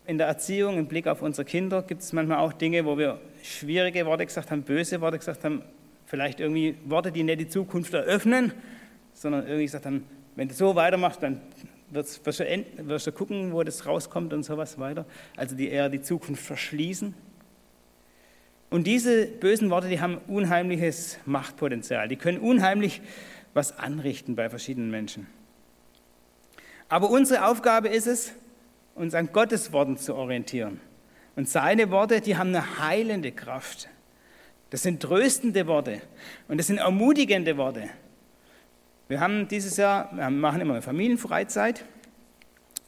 in 0.07 0.19
der 0.19 0.27
Erziehung, 0.27 0.77
im 0.77 0.87
Blick 0.87 1.07
auf 1.07 1.23
unsere 1.23 1.47
Kinder, 1.47 1.81
gibt 1.81 2.03
es 2.03 2.13
manchmal 2.13 2.41
auch 2.41 2.53
Dinge, 2.53 2.85
wo 2.85 2.99
wir 2.99 3.23
schwierige 3.43 4.05
Worte 4.05 4.27
gesagt 4.27 4.51
haben, 4.51 4.65
böse 4.65 5.01
Worte 5.01 5.17
gesagt 5.17 5.45
haben, 5.45 5.63
vielleicht 6.05 6.41
irgendwie 6.41 6.77
Worte, 6.85 7.11
die 7.11 7.23
nicht 7.23 7.41
die 7.41 7.49
Zukunft 7.49 7.95
eröffnen, 7.95 8.53
sondern 9.15 9.45
irgendwie 9.47 9.65
gesagt 9.65 9.87
haben, 9.87 10.05
wenn 10.37 10.49
du 10.49 10.55
so 10.55 10.75
weitermachst, 10.75 11.23
dann 11.23 11.41
wirst, 11.91 12.25
wirst, 12.27 12.41
du, 12.41 12.45
wirst 12.89 13.07
du 13.07 13.13
gucken, 13.13 13.53
wo 13.53 13.63
das 13.63 13.87
rauskommt 13.87 14.33
und 14.33 14.43
sowas 14.43 14.79
weiter. 14.79 15.07
Also 15.37 15.57
die 15.57 15.69
eher 15.69 15.89
die 15.89 16.03
Zukunft 16.03 16.45
verschließen. 16.45 17.15
Und 18.71 18.87
diese 18.87 19.27
bösen 19.27 19.71
Worte, 19.71 19.89
die 19.89 20.01
haben 20.01 20.19
unheimliches 20.27 21.19
Machtpotenzial. 21.27 22.09
Die 22.09 22.17
können 22.17 22.39
unheimlich 22.39 23.01
was 23.53 23.79
anrichten 23.79 24.35
bei 24.35 24.51
verschiedenen 24.51 24.91
Menschen. 24.91 25.29
Aber 26.89 27.11
unsere 27.11 27.47
Aufgabe 27.47 27.89
ist 27.89 28.07
es, 28.07 28.33
uns 28.95 29.15
an 29.15 29.31
Gottes 29.33 29.73
Worten 29.73 29.97
zu 29.97 30.15
orientieren. 30.15 30.81
Und 31.37 31.49
seine 31.49 31.91
Worte, 31.91 32.21
die 32.21 32.37
haben 32.37 32.49
eine 32.49 32.79
heilende 32.81 33.33
Kraft. 33.33 33.89
Das 34.71 34.83
sind 34.83 35.03
tröstende 35.03 35.67
Worte 35.67 36.01
und 36.49 36.59
das 36.59 36.67
sind 36.67 36.79
ermutigende 36.79 37.57
Worte. 37.57 37.91
Wir 39.07 39.21
haben 39.21 39.49
dieses 39.49 39.77
Jahr, 39.77 40.09
wir 40.15 40.31
machen 40.31 40.63
immer 40.63 40.73
eine 40.73 40.83
Familienfreizeit 40.83 41.85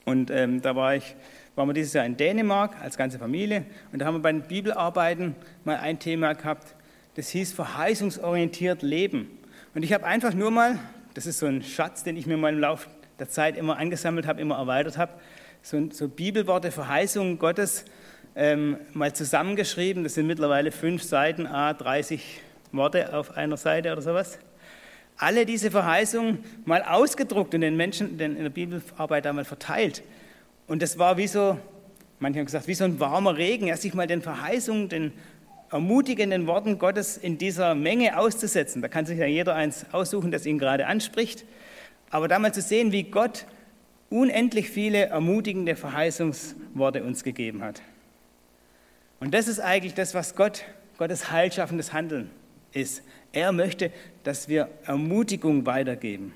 und 0.07 0.31
ähm, 0.31 0.63
da 0.63 0.75
war 0.75 0.95
ich, 0.97 1.15
waren 1.57 1.69
wir 1.69 1.75
dieses 1.75 1.93
Jahr 1.93 2.07
in 2.07 2.17
Dänemark 2.17 2.75
als 2.81 2.97
ganze 2.97 3.19
Familie 3.19 3.67
und 3.93 3.99
da 3.99 4.07
haben 4.07 4.15
wir 4.15 4.23
bei 4.23 4.33
den 4.33 4.41
Bibelarbeiten 4.41 5.35
mal 5.65 5.77
ein 5.77 5.99
Thema 5.99 6.33
gehabt, 6.33 6.75
das 7.17 7.29
hieß 7.29 7.53
verheißungsorientiert 7.53 8.81
leben. 8.81 9.29
Und 9.75 9.83
ich 9.83 9.93
habe 9.93 10.07
einfach 10.07 10.33
nur 10.33 10.51
mal, 10.51 10.79
das 11.13 11.27
ist 11.27 11.39
so 11.39 11.45
ein 11.45 11.63
Schatz, 11.63 12.03
den 12.03 12.17
ich 12.17 12.27
mir 12.27 12.39
mal 12.39 12.51
im 12.51 12.61
Laufe 12.61 12.89
der 13.19 13.29
Zeit 13.29 13.59
immer 13.59 13.77
angesammelt 13.77 14.27
habe, 14.27 14.41
immer 14.41 14.57
erweitert 14.57 14.97
habe, 14.97 15.13
so, 15.61 15.91
so 15.91 16.09
Bibelworte, 16.09 16.71
Verheißungen 16.71 17.39
Gottes 17.39 17.85
ähm, 18.35 18.79
mal 18.95 19.13
zusammengeschrieben. 19.13 20.03
Das 20.03 20.15
sind 20.15 20.27
mittlerweile 20.27 20.73
fünf 20.73 21.03
Seiten, 21.03 21.47
a 21.47 21.75
30 21.75 22.41
Worte 22.73 23.15
auf 23.15 23.37
einer 23.37 23.59
Seite 23.59 23.93
oder 23.93 24.01
sowas. 24.01 24.39
Alle 25.19 25.47
diese 25.47 25.71
Verheißungen 25.71 26.45
mal 26.65 26.83
ausgedruckt 26.83 27.55
und 27.55 27.63
den 27.63 27.77
Menschen 27.77 28.21
in 28.21 28.43
der 28.43 28.51
Bibelarbeit 28.51 29.27
einmal 29.27 29.45
verteilt. 29.45 30.03
Und 30.67 30.83
das 30.83 30.99
war 30.99 31.17
wie 31.17 31.27
so, 31.27 31.59
manche 32.19 32.39
haben 32.39 32.47
gesagt, 32.47 32.69
wie 32.69 32.75
so 32.75 32.85
ein 32.85 33.01
warmer 33.01 33.37
Regen, 33.37 33.67
ja, 33.69 33.77
sich 33.77 33.95
mal 33.95 34.07
den 34.07 34.21
Verheißungen, 34.21 34.89
den 34.89 35.13
ermutigenden 35.71 36.47
Worten 36.47 36.79
Gottes 36.79 37.17
in 37.17 37.39
dieser 37.39 37.75
Menge 37.75 38.19
auszusetzen. 38.19 38.83
Da 38.83 38.89
kann 38.89 39.07
sich 39.07 39.19
ja 39.19 39.27
jeder 39.27 39.55
eins 39.55 39.87
aussuchen, 39.93 40.31
das 40.31 40.47
ihn 40.47 40.59
gerade 40.59 40.87
anspricht. 40.87 41.45
Aber 42.11 42.29
da 42.29 42.39
mal 42.39 42.55
zu 42.55 42.61
sehen, 42.61 42.93
wie 42.93 43.05
Gott 43.05 43.47
unendlich 44.11 44.71
viele 44.71 45.07
ermutigende 45.07 45.77
Verheißungsworte 45.77 47.03
uns 47.03 47.25
gegeben 47.25 47.63
hat. 47.63 47.83
Und 49.19 49.35
das 49.35 49.49
ist 49.49 49.61
eigentlich 49.61 49.95
das, 49.95 50.15
was 50.15 50.37
Gott, 50.37 50.65
Gottes 50.99 51.31
heilschaffendes 51.31 51.93
Handeln 51.93 52.31
ist. 52.73 53.03
Er 53.33 53.53
möchte, 53.53 53.91
dass 54.27 54.49
wir 54.49 54.69
Ermutigung 54.85 55.67
weitergeben. 55.67 56.35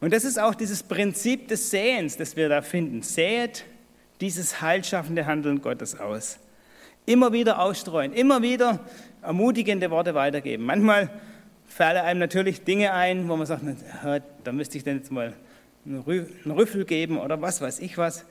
Und 0.00 0.12
das 0.12 0.24
ist 0.24 0.38
auch 0.38 0.54
dieses 0.54 0.82
Prinzip 0.82 1.48
des 1.48 1.70
Säens, 1.70 2.16
das 2.16 2.36
wir 2.36 2.48
da 2.48 2.62
finden. 2.62 3.02
Säet 3.02 3.64
dieses 4.20 4.60
heilschaffende 4.60 5.26
Handeln 5.26 5.60
Gottes 5.60 5.98
aus. 5.98 6.38
Immer 7.04 7.32
wieder 7.32 7.58
ausstreuen, 7.58 8.12
immer 8.12 8.42
wieder 8.42 8.80
ermutigende 9.22 9.90
Worte 9.90 10.14
weitergeben. 10.14 10.64
Manchmal 10.64 11.10
fallen 11.66 11.98
einem 11.98 12.20
natürlich 12.20 12.62
Dinge 12.62 12.92
ein, 12.92 13.28
wo 13.28 13.36
man 13.36 13.46
sagt, 13.46 13.62
da 14.44 14.52
müsste 14.52 14.78
ich 14.78 14.84
denn 14.84 14.98
jetzt 14.98 15.10
mal 15.10 15.34
einen 15.84 16.00
Rüffel 16.50 16.84
geben 16.84 17.18
oder 17.18 17.40
was 17.42 17.60
weiß 17.60 17.80
ich 17.80 17.98
was. 17.98 18.24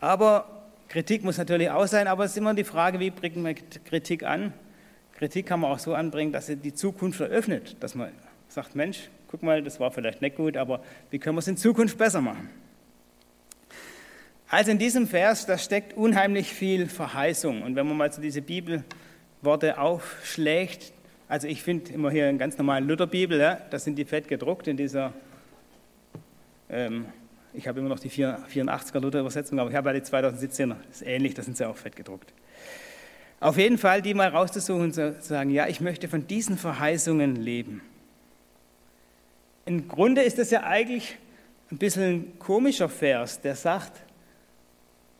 Aber 0.00 0.66
Kritik 0.88 1.24
muss 1.24 1.38
natürlich 1.38 1.70
auch 1.70 1.86
sein, 1.86 2.08
aber 2.08 2.24
es 2.24 2.32
ist 2.32 2.36
immer 2.36 2.52
die 2.52 2.64
Frage, 2.64 3.00
wie 3.00 3.10
bringt 3.10 3.36
man 3.36 3.54
Kritik 3.84 4.22
an? 4.24 4.52
Kritik 5.20 5.44
kann 5.44 5.60
man 5.60 5.70
auch 5.70 5.78
so 5.78 5.92
anbringen, 5.92 6.32
dass 6.32 6.46
sie 6.46 6.56
die 6.56 6.72
Zukunft 6.72 7.20
eröffnet, 7.20 7.76
dass 7.80 7.94
man 7.94 8.08
sagt, 8.48 8.74
Mensch, 8.74 9.10
guck 9.28 9.42
mal, 9.42 9.62
das 9.62 9.78
war 9.78 9.90
vielleicht 9.90 10.22
nicht 10.22 10.34
gut, 10.34 10.56
aber 10.56 10.82
wie 11.10 11.18
können 11.18 11.36
wir 11.36 11.40
es 11.40 11.46
in 11.48 11.58
Zukunft 11.58 11.98
besser 11.98 12.22
machen? 12.22 12.48
Also 14.48 14.70
in 14.70 14.78
diesem 14.78 15.06
Vers, 15.06 15.44
da 15.44 15.58
steckt 15.58 15.94
unheimlich 15.94 16.54
viel 16.54 16.88
Verheißung. 16.88 17.60
Und 17.60 17.76
wenn 17.76 17.86
man 17.86 17.98
mal 17.98 18.10
so 18.10 18.22
diese 18.22 18.40
Bibelworte 18.40 19.78
aufschlägt, 19.78 20.94
also 21.28 21.48
ich 21.48 21.62
finde 21.62 21.92
immer 21.92 22.10
hier 22.10 22.26
einen 22.26 22.38
ganz 22.38 22.56
normalen 22.56 22.88
Lutherbibel, 22.88 23.38
ja, 23.38 23.60
da 23.68 23.78
sind 23.78 23.96
die 23.96 24.06
fett 24.06 24.26
gedruckt 24.26 24.68
in 24.68 24.78
dieser, 24.78 25.12
ähm, 26.70 27.04
ich 27.52 27.68
habe 27.68 27.78
immer 27.80 27.90
noch 27.90 28.00
die 28.00 28.08
84er 28.08 29.00
Luther-Übersetzung, 29.00 29.58
aber 29.58 29.68
ich 29.68 29.76
habe 29.76 29.90
ja 29.90 30.00
die 30.00 30.06
2017er, 30.06 30.76
das 30.88 31.02
ist 31.02 31.06
ähnlich, 31.06 31.34
da 31.34 31.42
sind 31.42 31.58
sie 31.58 31.68
auch 31.68 31.76
fett 31.76 31.94
gedruckt. 31.94 32.32
Auf 33.40 33.56
jeden 33.56 33.78
Fall 33.78 34.02
die 34.02 34.12
mal 34.12 34.28
rauszusuchen 34.28 34.82
und 34.84 34.92
zu 34.92 35.16
sagen, 35.20 35.48
ja, 35.48 35.66
ich 35.66 35.80
möchte 35.80 36.08
von 36.08 36.26
diesen 36.26 36.58
Verheißungen 36.58 37.36
leben. 37.36 37.80
Im 39.64 39.88
Grunde 39.88 40.22
ist 40.22 40.38
das 40.38 40.50
ja 40.50 40.64
eigentlich 40.64 41.16
ein 41.70 41.78
bisschen 41.78 42.02
ein 42.02 42.38
komischer 42.38 42.90
Vers, 42.90 43.40
der 43.40 43.54
sagt, 43.54 43.92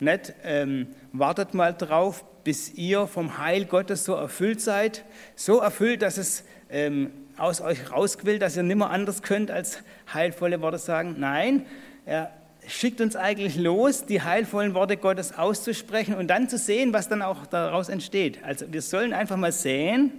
nicht, 0.00 0.34
ähm, 0.44 0.88
wartet 1.12 1.54
mal 1.54 1.72
drauf, 1.72 2.24
bis 2.44 2.74
ihr 2.74 3.06
vom 3.06 3.38
Heil 3.38 3.64
Gottes 3.64 4.04
so 4.04 4.14
erfüllt 4.14 4.60
seid, 4.60 5.04
so 5.34 5.58
erfüllt, 5.60 6.02
dass 6.02 6.18
es 6.18 6.44
ähm, 6.70 7.10
aus 7.36 7.60
euch 7.60 7.90
rausquillt, 7.90 8.42
dass 8.42 8.56
ihr 8.56 8.62
nimmer 8.62 8.90
anders 8.90 9.22
könnt 9.22 9.50
als 9.50 9.78
heilvolle 10.12 10.60
Worte 10.60 10.78
sagen. 10.78 11.16
Nein, 11.18 11.66
er 12.04 12.30
schickt 12.66 13.00
uns 13.00 13.16
eigentlich 13.16 13.56
los, 13.56 14.06
die 14.06 14.22
heilvollen 14.22 14.74
Worte 14.74 14.96
Gottes 14.96 15.36
auszusprechen 15.36 16.14
und 16.14 16.28
dann 16.28 16.48
zu 16.48 16.58
sehen, 16.58 16.92
was 16.92 17.08
dann 17.08 17.22
auch 17.22 17.46
daraus 17.46 17.88
entsteht. 17.88 18.42
Also 18.44 18.72
wir 18.72 18.82
sollen 18.82 19.12
einfach 19.12 19.36
mal 19.36 19.52
sehen 19.52 20.12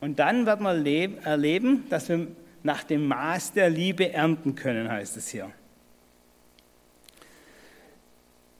und 0.00 0.18
dann 0.18 0.46
wird 0.46 0.60
man 0.60 0.84
erleben, 0.86 1.84
dass 1.90 2.08
wir 2.08 2.28
nach 2.62 2.84
dem 2.84 3.06
Maß 3.06 3.52
der 3.52 3.70
Liebe 3.70 4.12
ernten 4.12 4.54
können, 4.54 4.90
heißt 4.90 5.16
es 5.16 5.28
hier. 5.28 5.50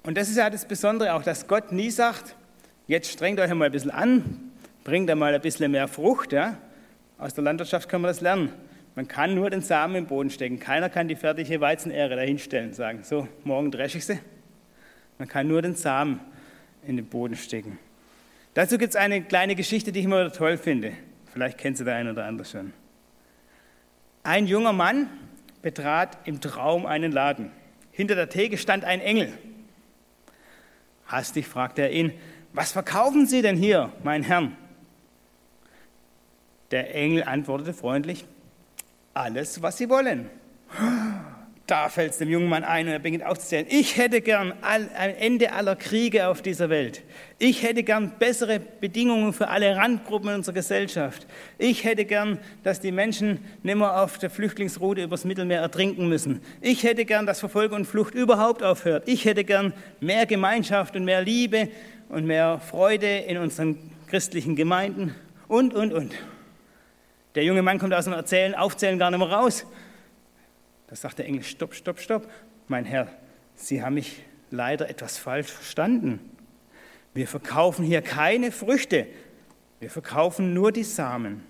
Und 0.02 0.18
das 0.18 0.28
ist 0.28 0.36
ja 0.36 0.50
das 0.50 0.66
Besondere 0.66 1.14
auch, 1.14 1.22
dass 1.22 1.48
Gott 1.48 1.72
nie 1.72 1.90
sagt, 1.90 2.36
jetzt 2.86 3.10
strengt 3.10 3.40
euch 3.40 3.50
einmal 3.50 3.66
ein 3.66 3.72
bisschen 3.72 3.90
an, 3.90 4.52
bringt 4.84 5.10
einmal 5.10 5.34
ein 5.34 5.40
bisschen 5.40 5.70
mehr 5.70 5.88
Frucht. 5.88 6.32
Ja? 6.32 6.58
Aus 7.18 7.32
der 7.32 7.44
Landwirtschaft 7.44 7.88
können 7.88 8.02
wir 8.02 8.08
das 8.08 8.20
lernen. 8.20 8.52
Man 8.94 9.08
kann 9.08 9.34
nur 9.34 9.50
den 9.50 9.60
Samen 9.60 9.96
im 9.96 10.06
Boden 10.06 10.30
stecken. 10.30 10.60
Keiner 10.60 10.88
kann 10.88 11.08
die 11.08 11.16
fertige 11.16 11.60
Weizenähre 11.60 12.14
dahinstellen 12.14 12.68
und 12.68 12.74
sagen, 12.74 13.02
so, 13.02 13.26
morgen 13.42 13.70
dresche 13.70 13.98
ich 13.98 14.06
sie. 14.06 14.18
Man 15.18 15.28
kann 15.28 15.48
nur 15.48 15.62
den 15.62 15.74
Samen 15.74 16.20
in 16.86 16.96
den 16.96 17.06
Boden 17.06 17.34
stecken. 17.34 17.78
Dazu 18.54 18.78
gibt 18.78 18.90
es 18.90 18.96
eine 18.96 19.22
kleine 19.22 19.56
Geschichte, 19.56 19.90
die 19.90 20.00
ich 20.00 20.04
immer 20.04 20.30
toll 20.32 20.56
finde. 20.56 20.92
Vielleicht 21.32 21.58
kennt 21.58 21.76
sie 21.76 21.84
der 21.84 21.96
eine 21.96 22.12
oder 22.12 22.24
andere 22.24 22.46
schon. 22.46 22.72
Ein 24.22 24.46
junger 24.46 24.72
Mann 24.72 25.08
betrat 25.60 26.18
im 26.24 26.40
Traum 26.40 26.86
einen 26.86 27.10
Laden. 27.10 27.50
Hinter 27.90 28.14
der 28.14 28.28
Theke 28.28 28.58
stand 28.58 28.84
ein 28.84 29.00
Engel. 29.00 29.32
Hastig 31.06 31.46
fragte 31.46 31.82
er 31.82 31.90
ihn, 31.90 32.12
was 32.52 32.70
verkaufen 32.70 33.26
Sie 33.26 33.42
denn 33.42 33.56
hier, 33.56 33.92
mein 34.04 34.22
Herrn? 34.22 34.56
Der 36.70 36.94
Engel 36.94 37.24
antwortete 37.24 37.74
freundlich, 37.74 38.24
alles, 39.14 39.62
was 39.62 39.78
Sie 39.78 39.88
wollen. 39.88 40.28
Da 41.66 41.88
fällt 41.88 42.10
es 42.10 42.18
dem 42.18 42.28
jungen 42.28 42.50
Mann 42.50 42.62
ein 42.62 42.86
und 42.86 42.92
er 42.92 42.98
beginnt 42.98 43.24
aufzuzählen. 43.24 43.64
Ich 43.70 43.96
hätte 43.96 44.20
gern 44.20 44.52
ein 44.60 44.90
Ende 45.16 45.52
aller 45.52 45.76
Kriege 45.76 46.28
auf 46.28 46.42
dieser 46.42 46.68
Welt. 46.68 47.02
Ich 47.38 47.62
hätte 47.62 47.82
gern 47.82 48.12
bessere 48.18 48.60
Bedingungen 48.60 49.32
für 49.32 49.48
alle 49.48 49.74
Randgruppen 49.74 50.28
in 50.28 50.34
unserer 50.36 50.56
Gesellschaft. 50.56 51.26
Ich 51.56 51.84
hätte 51.84 52.04
gern, 52.04 52.38
dass 52.64 52.80
die 52.80 52.92
Menschen 52.92 53.38
nimmer 53.62 54.02
auf 54.02 54.18
der 54.18 54.28
Flüchtlingsroute 54.28 55.04
übers 55.04 55.24
Mittelmeer 55.24 55.62
ertrinken 55.62 56.06
müssen. 56.06 56.42
Ich 56.60 56.82
hätte 56.82 57.06
gern, 57.06 57.24
dass 57.24 57.40
Verfolgung 57.40 57.78
und 57.78 57.86
Flucht 57.86 58.14
überhaupt 58.14 58.62
aufhört. 58.62 59.04
Ich 59.08 59.24
hätte 59.24 59.44
gern 59.44 59.72
mehr 60.00 60.26
Gemeinschaft 60.26 60.96
und 60.96 61.06
mehr 61.06 61.22
Liebe 61.22 61.70
und 62.10 62.26
mehr 62.26 62.58
Freude 62.58 63.20
in 63.20 63.38
unseren 63.38 63.78
christlichen 64.08 64.54
Gemeinden 64.54 65.14
und, 65.48 65.72
und, 65.72 65.94
und. 65.94 66.12
Der 67.34 67.44
junge 67.44 67.62
Mann 67.62 67.78
kommt 67.78 67.92
aus 67.94 68.04
dem 68.04 68.12
Erzählen, 68.12 68.54
Aufzählen 68.54 68.98
gar 68.98 69.10
nicht 69.10 69.18
mehr 69.18 69.30
raus. 69.30 69.66
Da 70.86 70.96
sagt 70.96 71.18
der 71.18 71.26
Engel, 71.26 71.42
stopp, 71.42 71.74
stopp, 71.74 71.98
stopp. 71.98 72.30
Mein 72.68 72.84
Herr, 72.84 73.08
Sie 73.56 73.82
haben 73.82 73.94
mich 73.94 74.22
leider 74.50 74.88
etwas 74.88 75.18
falsch 75.18 75.50
verstanden. 75.50 76.20
Wir 77.12 77.28
verkaufen 77.28 77.84
hier 77.84 78.02
keine 78.02 78.50
Früchte, 78.50 79.06
wir 79.80 79.90
verkaufen 79.90 80.54
nur 80.54 80.72
die 80.72 80.84
Samen. 80.84 81.44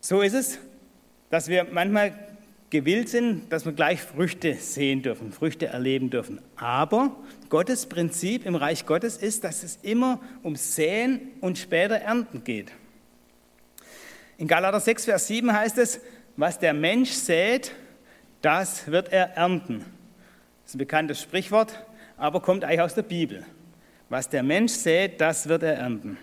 So 0.00 0.22
ist 0.22 0.34
es, 0.34 0.58
dass 1.30 1.48
wir 1.48 1.64
manchmal 1.64 2.25
gewillt 2.70 3.08
sind, 3.08 3.52
dass 3.52 3.64
wir 3.64 3.72
gleich 3.72 4.00
Früchte 4.02 4.54
sehen 4.54 5.02
dürfen, 5.02 5.32
Früchte 5.32 5.66
erleben 5.66 6.10
dürfen. 6.10 6.40
Aber 6.56 7.16
Gottes 7.48 7.86
Prinzip 7.86 8.44
im 8.44 8.56
Reich 8.56 8.86
Gottes 8.86 9.16
ist, 9.16 9.44
dass 9.44 9.62
es 9.62 9.78
immer 9.82 10.20
um 10.42 10.56
Säen 10.56 11.20
und 11.40 11.58
später 11.58 11.96
Ernten 11.96 12.42
geht. 12.44 12.72
In 14.38 14.48
Galater 14.48 14.80
6, 14.80 15.06
Vers 15.06 15.28
7 15.28 15.52
heißt 15.52 15.78
es, 15.78 16.00
was 16.36 16.58
der 16.58 16.74
Mensch 16.74 17.10
sät, 17.10 17.72
das 18.42 18.90
wird 18.90 19.12
er 19.12 19.36
ernten. 19.36 19.78
Das 20.62 20.70
ist 20.70 20.74
ein 20.74 20.78
bekanntes 20.78 21.22
Sprichwort, 21.22 21.84
aber 22.16 22.40
kommt 22.40 22.64
eigentlich 22.64 22.80
aus 22.80 22.94
der 22.94 23.02
Bibel. 23.02 23.46
Was 24.08 24.28
der 24.28 24.42
Mensch 24.42 24.72
sät, 24.72 25.20
das 25.20 25.48
wird 25.48 25.62
er 25.62 25.74
ernten. 25.74 26.18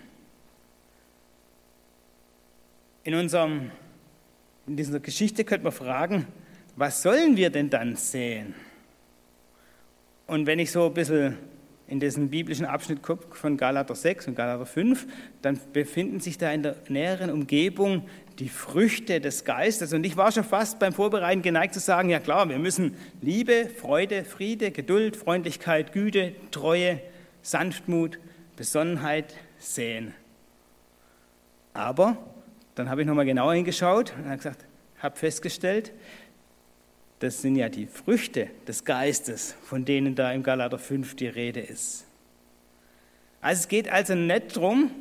In, 3.03 3.15
unserem, 3.15 3.71
in 4.67 4.75
dieser 4.77 4.99
Geschichte 4.99 5.43
könnte 5.43 5.65
man 5.65 5.73
fragen, 5.73 6.27
was 6.75 7.01
sollen 7.01 7.37
wir 7.37 7.49
denn 7.49 7.69
dann 7.69 7.95
säen? 7.95 8.55
Und 10.25 10.47
wenn 10.47 10.59
ich 10.59 10.71
so 10.71 10.87
ein 10.87 10.93
bisschen 10.93 11.37
in 11.87 11.99
diesen 11.99 12.29
biblischen 12.29 12.65
Abschnitt 12.65 13.03
guckt 13.03 13.37
von 13.37 13.57
Galater 13.57 13.93
6 13.93 14.29
und 14.29 14.35
Galater 14.35 14.65
5, 14.65 15.05
dann 15.41 15.59
befinden 15.73 16.21
sich 16.21 16.37
da 16.37 16.51
in 16.51 16.63
der 16.63 16.77
näheren 16.87 17.29
Umgebung 17.29 18.07
die 18.39 18.49
Früchte 18.49 19.19
des 19.19 19.43
Geistes. 19.43 19.93
Und 19.93 20.05
ich 20.05 20.17
war 20.17 20.31
schon 20.31 20.45
fast 20.45 20.79
beim 20.79 20.93
Vorbereiten 20.93 21.41
geneigt 21.41 21.73
zu 21.73 21.79
sagen, 21.79 22.09
ja 22.09 22.19
klar, 22.19 22.49
wir 22.49 22.57
müssen 22.57 22.95
Liebe, 23.21 23.69
Freude, 23.69 24.23
Friede, 24.23 24.71
Geduld, 24.71 25.17
Freundlichkeit, 25.17 25.91
Güte, 25.91 26.33
Treue, 26.51 26.99
Sanftmut, 27.41 28.17
Besonnenheit 28.55 29.35
sehen. 29.59 30.13
Aber 31.73 32.17
dann 32.75 32.89
habe 32.89 33.01
ich 33.01 33.07
nochmal 33.07 33.25
genauer 33.25 33.53
hingeschaut 33.53 34.13
und 34.17 34.25
habe 34.25 34.37
gesagt, 34.37 34.65
habe 34.99 35.15
festgestellt, 35.15 35.91
das 37.19 37.41
sind 37.41 37.55
ja 37.55 37.69
die 37.69 37.85
Früchte 37.85 38.47
des 38.67 38.83
Geistes, 38.83 39.55
von 39.63 39.85
denen 39.85 40.15
da 40.15 40.31
im 40.31 40.43
Galater 40.43 40.77
5 40.77 41.15
die 41.15 41.27
Rede 41.27 41.61
ist. 41.61 42.05
Also 43.41 43.61
es 43.61 43.67
geht 43.67 43.89
also 43.89 44.15
nicht 44.15 44.55
darum, 44.55 44.91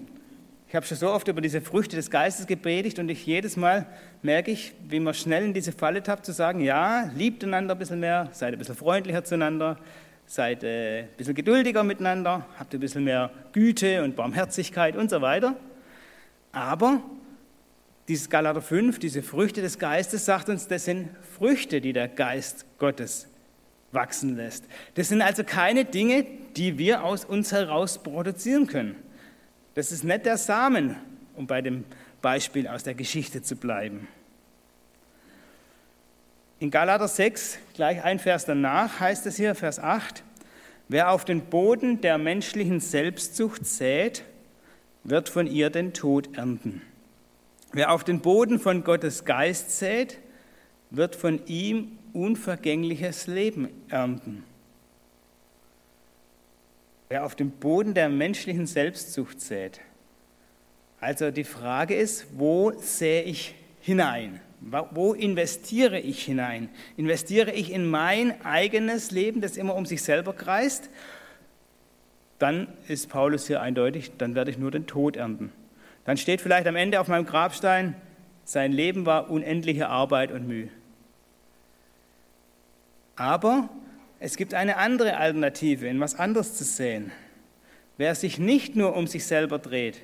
ich 0.68 0.74
habe 0.74 0.86
schon 0.86 0.96
so 0.96 1.10
oft 1.10 1.28
über 1.28 1.40
diese 1.40 1.60
Früchte 1.60 1.96
des 1.96 2.10
Geistes 2.10 2.46
gepredigt 2.46 2.98
und 2.98 3.08
ich 3.10 3.26
jedes 3.26 3.56
Mal 3.56 3.86
merke 4.22 4.50
ich, 4.50 4.72
wie 4.88 5.00
man 5.00 5.12
schnell 5.12 5.44
in 5.44 5.52
diese 5.52 5.70
Falle 5.70 6.02
tappt, 6.02 6.24
zu 6.24 6.32
sagen, 6.32 6.60
ja, 6.60 7.10
liebt 7.14 7.44
einander 7.44 7.74
ein 7.74 7.78
bisschen 7.78 8.00
mehr, 8.00 8.30
seid 8.32 8.54
ein 8.54 8.58
bisschen 8.58 8.76
freundlicher 8.76 9.22
zueinander, 9.22 9.78
seid 10.24 10.64
äh, 10.64 11.02
ein 11.02 11.08
bisschen 11.16 11.34
geduldiger 11.34 11.84
miteinander, 11.84 12.46
habt 12.58 12.72
ein 12.72 12.80
bisschen 12.80 13.04
mehr 13.04 13.30
Güte 13.52 14.02
und 14.02 14.16
Barmherzigkeit 14.16 14.96
und 14.96 15.10
so 15.10 15.20
weiter. 15.20 15.56
Aber 16.52 17.02
dieses 18.12 18.28
Galater 18.28 18.60
5, 18.60 18.98
diese 18.98 19.22
Früchte 19.22 19.62
des 19.62 19.78
Geistes, 19.78 20.26
sagt 20.26 20.50
uns, 20.50 20.68
das 20.68 20.84
sind 20.84 21.08
Früchte, 21.38 21.80
die 21.80 21.94
der 21.94 22.08
Geist 22.08 22.66
Gottes 22.78 23.26
wachsen 23.90 24.36
lässt. 24.36 24.66
Das 24.96 25.08
sind 25.08 25.22
also 25.22 25.44
keine 25.44 25.86
Dinge, 25.86 26.26
die 26.54 26.76
wir 26.76 27.04
aus 27.04 27.24
uns 27.24 27.52
heraus 27.52 28.02
produzieren 28.02 28.66
können. 28.66 28.96
Das 29.74 29.92
ist 29.92 30.04
nicht 30.04 30.26
der 30.26 30.36
Samen, 30.36 30.96
um 31.36 31.46
bei 31.46 31.62
dem 31.62 31.84
Beispiel 32.20 32.68
aus 32.68 32.84
der 32.84 32.92
Geschichte 32.92 33.40
zu 33.40 33.56
bleiben. 33.56 34.06
In 36.58 36.70
Galater 36.70 37.08
6, 37.08 37.56
gleich 37.72 38.04
ein 38.04 38.18
Vers 38.18 38.44
danach, 38.44 39.00
heißt 39.00 39.24
es 39.24 39.36
hier, 39.36 39.54
Vers 39.54 39.78
8, 39.78 40.22
wer 40.88 41.12
auf 41.12 41.24
den 41.24 41.40
Boden 41.46 42.02
der 42.02 42.18
menschlichen 42.18 42.80
Selbstsucht 42.80 43.64
sät, 43.64 44.22
wird 45.02 45.30
von 45.30 45.46
ihr 45.46 45.70
den 45.70 45.94
Tod 45.94 46.36
ernten. 46.36 46.82
Wer 47.72 47.90
auf 47.90 48.04
den 48.04 48.20
Boden 48.20 48.58
von 48.58 48.84
Gottes 48.84 49.24
Geist 49.24 49.78
sät, 49.78 50.18
wird 50.90 51.16
von 51.16 51.46
ihm 51.46 51.98
unvergängliches 52.12 53.26
Leben 53.26 53.68
ernten. 53.88 54.44
wer 57.08 57.26
auf 57.26 57.34
dem 57.34 57.50
Boden 57.50 57.92
der 57.92 58.08
menschlichen 58.08 58.66
Selbstsucht 58.66 59.38
sät. 59.38 59.80
Also 60.98 61.30
die 61.30 61.44
Frage 61.44 61.94
ist, 61.94 62.26
wo 62.38 62.72
sähe 62.78 63.22
ich 63.24 63.54
hinein? 63.82 64.40
Wo 64.92 65.12
investiere 65.12 66.00
ich 66.00 66.24
hinein? 66.24 66.70
Investiere 66.96 67.52
ich 67.52 67.70
in 67.70 67.84
mein 67.84 68.42
eigenes 68.46 69.10
Leben, 69.10 69.42
das 69.42 69.58
immer 69.58 69.74
um 69.74 69.84
sich 69.84 70.02
selber 70.02 70.32
kreist? 70.32 70.88
Dann 72.38 72.66
ist 72.88 73.10
Paulus 73.10 73.46
hier 73.46 73.60
eindeutig, 73.60 74.12
dann 74.16 74.34
werde 74.34 74.50
ich 74.50 74.56
nur 74.56 74.70
den 74.70 74.86
Tod 74.86 75.16
ernten. 75.16 75.52
Dann 76.04 76.16
steht 76.16 76.40
vielleicht 76.40 76.66
am 76.66 76.76
Ende 76.76 77.00
auf 77.00 77.08
meinem 77.08 77.26
Grabstein, 77.26 77.94
sein 78.44 78.72
Leben 78.72 79.06
war 79.06 79.30
unendliche 79.30 79.88
Arbeit 79.88 80.32
und 80.32 80.46
Mühe. 80.48 80.68
Aber 83.14 83.68
es 84.18 84.36
gibt 84.36 84.54
eine 84.54 84.76
andere 84.76 85.16
Alternative, 85.16 85.86
in 85.86 86.00
was 86.00 86.18
anderes 86.18 86.56
zu 86.56 86.64
sehen. 86.64 87.12
Wer 87.98 88.14
sich 88.14 88.38
nicht 88.38 88.74
nur 88.74 88.96
um 88.96 89.06
sich 89.06 89.26
selber 89.26 89.58
dreht, 89.58 90.02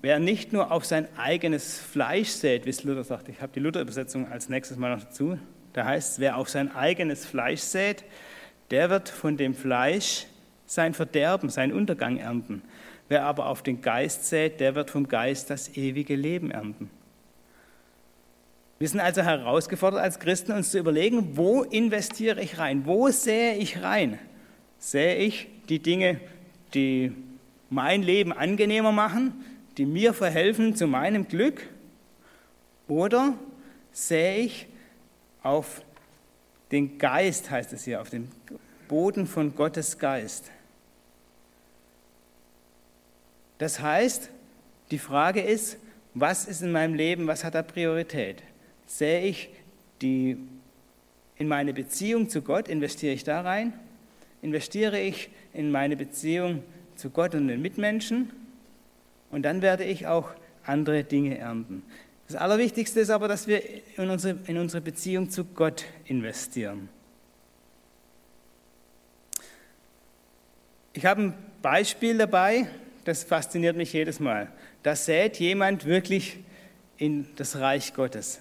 wer 0.00 0.18
nicht 0.18 0.52
nur 0.52 0.70
auf 0.70 0.84
sein 0.84 1.08
eigenes 1.16 1.80
Fleisch 1.80 2.28
sät, 2.28 2.66
wie 2.66 2.70
es 2.70 2.84
Luther 2.84 3.04
sagt, 3.04 3.28
ich 3.28 3.40
habe 3.40 3.52
die 3.52 3.60
Luther-Übersetzung 3.60 4.30
als 4.30 4.48
nächstes 4.48 4.76
mal 4.76 4.94
noch 4.94 5.04
dazu, 5.04 5.38
da 5.72 5.84
heißt 5.86 6.12
es, 6.12 6.18
wer 6.20 6.36
auf 6.36 6.48
sein 6.48 6.74
eigenes 6.74 7.26
Fleisch 7.26 7.60
sät, 7.60 8.04
der 8.70 8.90
wird 8.90 9.08
von 9.08 9.36
dem 9.36 9.54
Fleisch 9.54 10.26
sein 10.66 10.92
Verderben, 10.94 11.48
seinen 11.48 11.72
Untergang 11.72 12.18
ernten. 12.18 12.62
Wer 13.08 13.24
aber 13.24 13.46
auf 13.46 13.62
den 13.62 13.80
Geist 13.80 14.26
sät, 14.26 14.60
der 14.60 14.74
wird 14.74 14.90
vom 14.90 15.08
Geist 15.08 15.50
das 15.50 15.76
ewige 15.76 16.14
Leben 16.14 16.50
ernten. 16.50 16.90
Wir 18.78 18.88
sind 18.88 19.00
also 19.00 19.22
herausgefordert 19.22 20.00
als 20.00 20.20
Christen, 20.20 20.52
uns 20.52 20.70
zu 20.70 20.78
überlegen, 20.78 21.36
wo 21.36 21.62
investiere 21.62 22.40
ich 22.40 22.58
rein? 22.58 22.86
Wo 22.86 23.08
sähe 23.08 23.56
ich 23.56 23.82
rein? 23.82 24.18
Sähe 24.78 25.16
ich 25.16 25.48
die 25.68 25.80
Dinge, 25.80 26.20
die 26.74 27.12
mein 27.70 28.02
Leben 28.02 28.32
angenehmer 28.32 28.92
machen, 28.92 29.44
die 29.78 29.86
mir 29.86 30.14
verhelfen 30.14 30.76
zu 30.76 30.86
meinem 30.86 31.26
Glück? 31.26 31.66
Oder 32.86 33.34
sähe 33.90 34.42
ich 34.42 34.66
auf 35.42 35.82
den 36.70 36.98
Geist, 36.98 37.50
heißt 37.50 37.72
es 37.72 37.84
hier, 37.84 38.00
auf 38.00 38.10
den 38.10 38.30
Boden 38.86 39.26
von 39.26 39.54
Gottes 39.56 39.98
Geist? 39.98 40.50
Das 43.58 43.80
heißt, 43.80 44.30
die 44.90 44.98
Frage 44.98 45.40
ist, 45.40 45.78
was 46.14 46.46
ist 46.46 46.62
in 46.62 46.72
meinem 46.72 46.94
Leben, 46.94 47.26
was 47.26 47.44
hat 47.44 47.54
da 47.54 47.62
Priorität? 47.62 48.42
Sehe 48.86 49.22
ich 49.22 49.50
die, 50.00 50.38
in 51.36 51.48
meine 51.48 51.74
Beziehung 51.74 52.28
zu 52.28 52.42
Gott, 52.42 52.68
investiere 52.68 53.12
ich 53.12 53.24
da 53.24 53.42
rein? 53.42 53.72
Investiere 54.40 55.00
ich 55.00 55.30
in 55.52 55.70
meine 55.70 55.96
Beziehung 55.96 56.62
zu 56.96 57.10
Gott 57.10 57.34
und 57.34 57.48
den 57.48 57.60
Mitmenschen? 57.60 58.30
Und 59.30 59.42
dann 59.42 59.60
werde 59.60 59.84
ich 59.84 60.06
auch 60.06 60.30
andere 60.64 61.04
Dinge 61.04 61.38
ernten. 61.38 61.82
Das 62.28 62.36
Allerwichtigste 62.36 63.00
ist 63.00 63.10
aber, 63.10 63.26
dass 63.26 63.46
wir 63.46 63.62
in 63.96 64.10
unsere, 64.10 64.38
in 64.46 64.58
unsere 64.58 64.80
Beziehung 64.80 65.30
zu 65.30 65.44
Gott 65.44 65.84
investieren. 66.04 66.88
Ich 70.92 71.06
habe 71.06 71.22
ein 71.22 71.34
Beispiel 71.62 72.18
dabei, 72.18 72.66
das 73.08 73.24
fasziniert 73.24 73.76
mich 73.76 73.92
jedes 73.92 74.20
Mal. 74.20 74.52
Da 74.82 74.94
sät 74.94 75.38
jemand 75.38 75.86
wirklich 75.86 76.38
in 76.98 77.26
das 77.36 77.58
Reich 77.58 77.94
Gottes. 77.94 78.40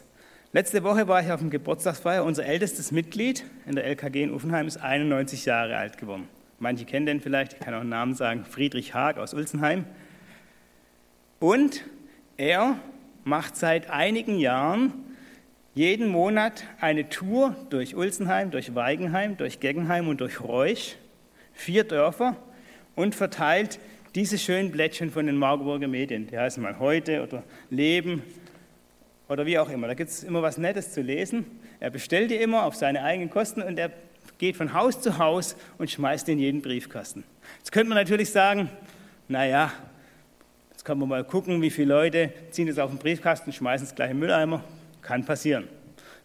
Letzte 0.51 0.83
Woche 0.83 1.07
war 1.07 1.21
ich 1.21 1.31
auf 1.31 1.39
dem 1.39 1.49
Geburtstagsfeier. 1.49 2.23
Unser 2.23 2.45
ältestes 2.45 2.91
Mitglied 2.91 3.45
in 3.65 3.75
der 3.75 3.85
LKG 3.85 4.23
in 4.23 4.33
Uffenheim 4.33 4.67
ist 4.67 4.77
91 4.77 5.45
Jahre 5.45 5.77
alt 5.77 5.97
geworden. 5.97 6.27
Manche 6.59 6.85
kennen 6.85 7.05
den 7.05 7.21
vielleicht, 7.21 7.53
ich 7.53 7.59
kann 7.59 7.73
auch 7.73 7.81
einen 7.81 7.89
Namen 7.89 8.13
sagen, 8.13 8.43
Friedrich 8.43 8.93
Haag 8.93 9.17
aus 9.17 9.33
Ulzenheim. 9.33 9.85
Und 11.39 11.83
er 12.35 12.77
macht 13.23 13.55
seit 13.55 13.89
einigen 13.89 14.37
Jahren 14.37 14.91
jeden 15.75 16.09
Monat 16.09 16.63
eine 16.81 17.07
Tour 17.07 17.55
durch 17.69 17.95
Ulzenheim, 17.95 18.51
durch 18.51 18.75
Weigenheim, 18.75 19.37
durch 19.37 19.59
Geggenheim 19.59 20.07
und 20.07 20.19
durch 20.19 20.41
Reusch, 20.41 20.95
vier 21.53 21.83
Dörfer, 21.83 22.35
und 22.95 23.13
verteilt 23.13 23.79
diese 24.17 24.39
schönen 24.39 24.71
Blättchen 24.71 25.11
von 25.11 25.27
den 25.27 25.35
Marburger 25.35 25.87
Medien. 25.87 26.25
Die 26.25 26.39
heißen 26.39 26.63
mal 26.63 26.79
Heute 26.79 27.21
oder 27.21 27.43
Leben 27.69 28.23
oder 29.29 29.45
wie 29.45 29.59
auch 29.59 29.69
immer. 29.69 29.85
Da 29.85 29.93
gibt 29.93 30.09
es 30.09 30.23
immer 30.23 30.41
was 30.41 30.57
Nettes 30.57 30.91
zu 30.91 31.01
lesen. 31.01 31.45
Er 31.79 31.91
bestellt 31.91 32.31
die 32.31 32.35
immer 32.37 32.63
auf 32.63 32.73
seine 32.73 33.03
eigenen 33.03 33.29
Kosten 33.29 33.61
und 33.61 33.77
er 33.77 33.91
geht 34.39 34.55
von 34.55 34.73
Haus 34.73 35.01
zu 35.01 35.19
Haus 35.19 35.55
und 35.77 35.91
schmeißt 35.91 36.27
in 36.29 36.39
jeden 36.39 36.63
Briefkasten. 36.63 37.25
Jetzt 37.59 37.71
könnte 37.71 37.89
man 37.89 37.99
natürlich 37.99 38.31
sagen, 38.31 38.71
naja, 39.27 39.71
jetzt 40.71 40.83
kann 40.83 40.97
man 40.97 41.09
mal 41.09 41.23
gucken, 41.23 41.61
wie 41.61 41.69
viele 41.69 41.93
Leute 41.93 42.33
ziehen 42.49 42.65
das 42.65 42.79
auf 42.79 42.89
den 42.89 42.97
Briefkasten, 42.97 43.53
schmeißen 43.53 43.85
es 43.85 43.93
gleich 43.93 44.09
im 44.09 44.17
Mülleimer. 44.17 44.63
Kann 45.03 45.25
passieren. 45.25 45.67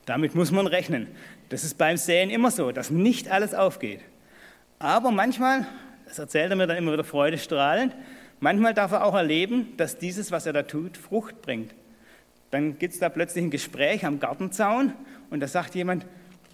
Damit 0.07 0.35
muss 0.35 0.51
man 0.51 0.67
rechnen. 0.67 1.09
Das 1.51 1.63
ist 1.63 1.77
beim 1.77 1.99
Säen 1.99 2.31
immer 2.31 2.51
so, 2.51 2.73
dass 2.73 2.89
nicht 2.89 3.31
alles 3.31 3.53
aufgeht. 3.53 4.01
Aber 4.79 5.11
manchmal, 5.11 5.67
das 6.13 6.19
erzählt 6.19 6.51
er 6.51 6.57
mir 6.57 6.67
dann 6.67 6.77
immer 6.77 6.93
wieder 6.93 7.05
freudestrahlend, 7.05 7.97
manchmal 8.39 8.75
darf 8.75 8.93
er 8.93 9.07
auch 9.07 9.15
erleben, 9.15 9.73
dass 9.79 9.97
dieses, 9.97 10.31
was 10.31 10.45
er 10.45 10.53
da 10.53 10.63
tut, 10.63 10.99
Frucht 10.99 11.41
bringt. 11.41 11.75
Dann 12.51 12.79
gibt 12.79 12.93
es 12.93 13.01
da 13.01 13.09
plötzlich 13.09 13.43
ein 13.45 13.51
Gespräch 13.51 14.05
am 14.05 14.21
Gartenzaun 14.21 14.93
und 15.31 15.41
da 15.41 15.49
sagt 15.49 15.75
jemand, 15.75 16.05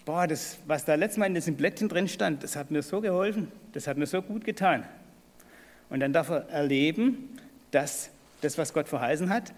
boah, 0.04 0.28
das, 0.28 0.58
was 0.68 0.84
da 0.84 0.94
letztes 0.94 1.18
Mal 1.18 1.26
in 1.26 1.34
diesem 1.34 1.56
Blättchen 1.56 1.88
drin 1.88 2.06
stand, 2.06 2.44
das 2.44 2.54
hat 2.54 2.70
mir 2.70 2.82
so 2.82 3.00
geholfen, 3.00 3.50
das 3.72 3.88
hat 3.88 3.96
mir 3.96 4.06
so 4.06 4.22
gut 4.22 4.44
getan. 4.44 4.84
Und 5.90 5.98
dann 5.98 6.12
darf 6.12 6.28
er 6.30 6.48
erleben, 6.50 7.36
dass 7.72 8.10
das, 8.42 8.58
was 8.58 8.72
Gott 8.72 8.86
verheißen 8.86 9.28
hat, 9.28 9.52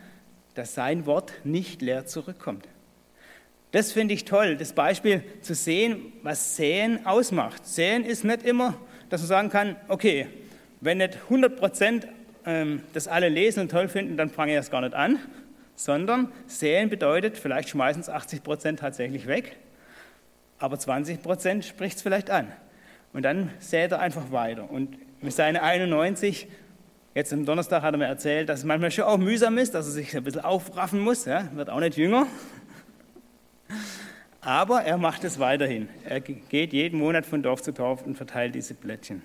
dass 0.55 0.75
sein 0.75 1.05
Wort 1.05 1.35
nicht 1.45 1.83
leer 1.83 2.07
zurückkommt. 2.07 2.67
Das 3.73 3.93
finde 3.93 4.15
ich 4.15 4.25
toll, 4.25 4.57
das 4.57 4.73
Beispiel 4.73 5.23
zu 5.43 5.55
sehen, 5.55 6.11
was 6.23 6.57
Säen 6.57 7.05
ausmacht. 7.05 7.67
Säen 7.67 8.03
ist 8.03 8.25
nicht 8.25 8.45
immer, 8.45 8.79
dass 9.11 9.21
man 9.21 9.29
sagen 9.29 9.51
kann, 9.51 9.77
okay, 9.89 10.27
wenn 10.81 10.99
nicht 10.99 11.19
100 11.25 11.57
Prozent 11.57 12.09
ähm, 12.47 12.83
das 12.95 13.07
alle 13.09 13.29
lesen 13.29 13.61
und 13.61 13.71
toll 13.71 13.89
finden, 13.89 14.17
dann 14.17 14.31
fange 14.31 14.53
ich 14.53 14.59
das 14.59 14.71
gar 14.71 14.81
nicht 14.81 14.95
an, 14.95 15.19
sondern 15.77 16.33
säen 16.47 16.89
bedeutet, 16.89 17.37
vielleicht 17.37 17.69
schmeißen 17.71 18.01
es 18.01 18.09
80 18.09 18.43
Prozent 18.43 18.81
tatsächlich 18.81 19.27
weg, 19.27 19.57
aber 20.59 20.79
20 20.79 21.23
Prozent 21.23 21.65
spricht 21.65 21.97
es 21.97 22.03
vielleicht 22.03 22.31
an. 22.31 22.49
Und 23.13 23.23
dann 23.23 23.51
sät 23.59 23.91
er 23.93 24.01
einfach 24.01 24.31
weiter. 24.31 24.71
Und 24.71 24.97
mit 25.23 25.33
seinen 25.33 25.57
91, 25.57 26.47
jetzt 27.15 27.33
am 27.33 27.45
Donnerstag 27.45 27.83
hat 27.83 27.95
er 27.95 27.99
mir 27.99 28.07
erzählt, 28.07 28.49
dass 28.49 28.61
es 28.61 28.65
manchmal 28.65 28.91
schon 28.91 29.05
auch 29.05 29.19
mühsam 29.19 29.59
ist, 29.59 29.75
dass 29.75 29.87
er 29.87 29.93
sich 29.93 30.17
ein 30.17 30.23
bisschen 30.23 30.43
aufraffen 30.43 31.01
muss, 31.01 31.25
ja, 31.25 31.49
wird 31.55 31.71
auch 31.71 31.81
nicht 31.81 31.97
jünger. 31.97 32.27
Aber 34.41 34.83
er 34.83 34.97
macht 34.97 35.25
es 35.25 35.39
weiterhin. 35.39 35.89
Er 36.05 36.21
geht 36.21 36.73
jeden 36.73 36.99
Monat 36.99 37.27
von 37.27 37.43
Dorf 37.43 37.63
zu 37.63 37.73
Dorf 37.73 38.03
und 38.03 38.17
verteilt 38.17 38.55
diese 38.55 38.75
Blättchen. 38.75 39.23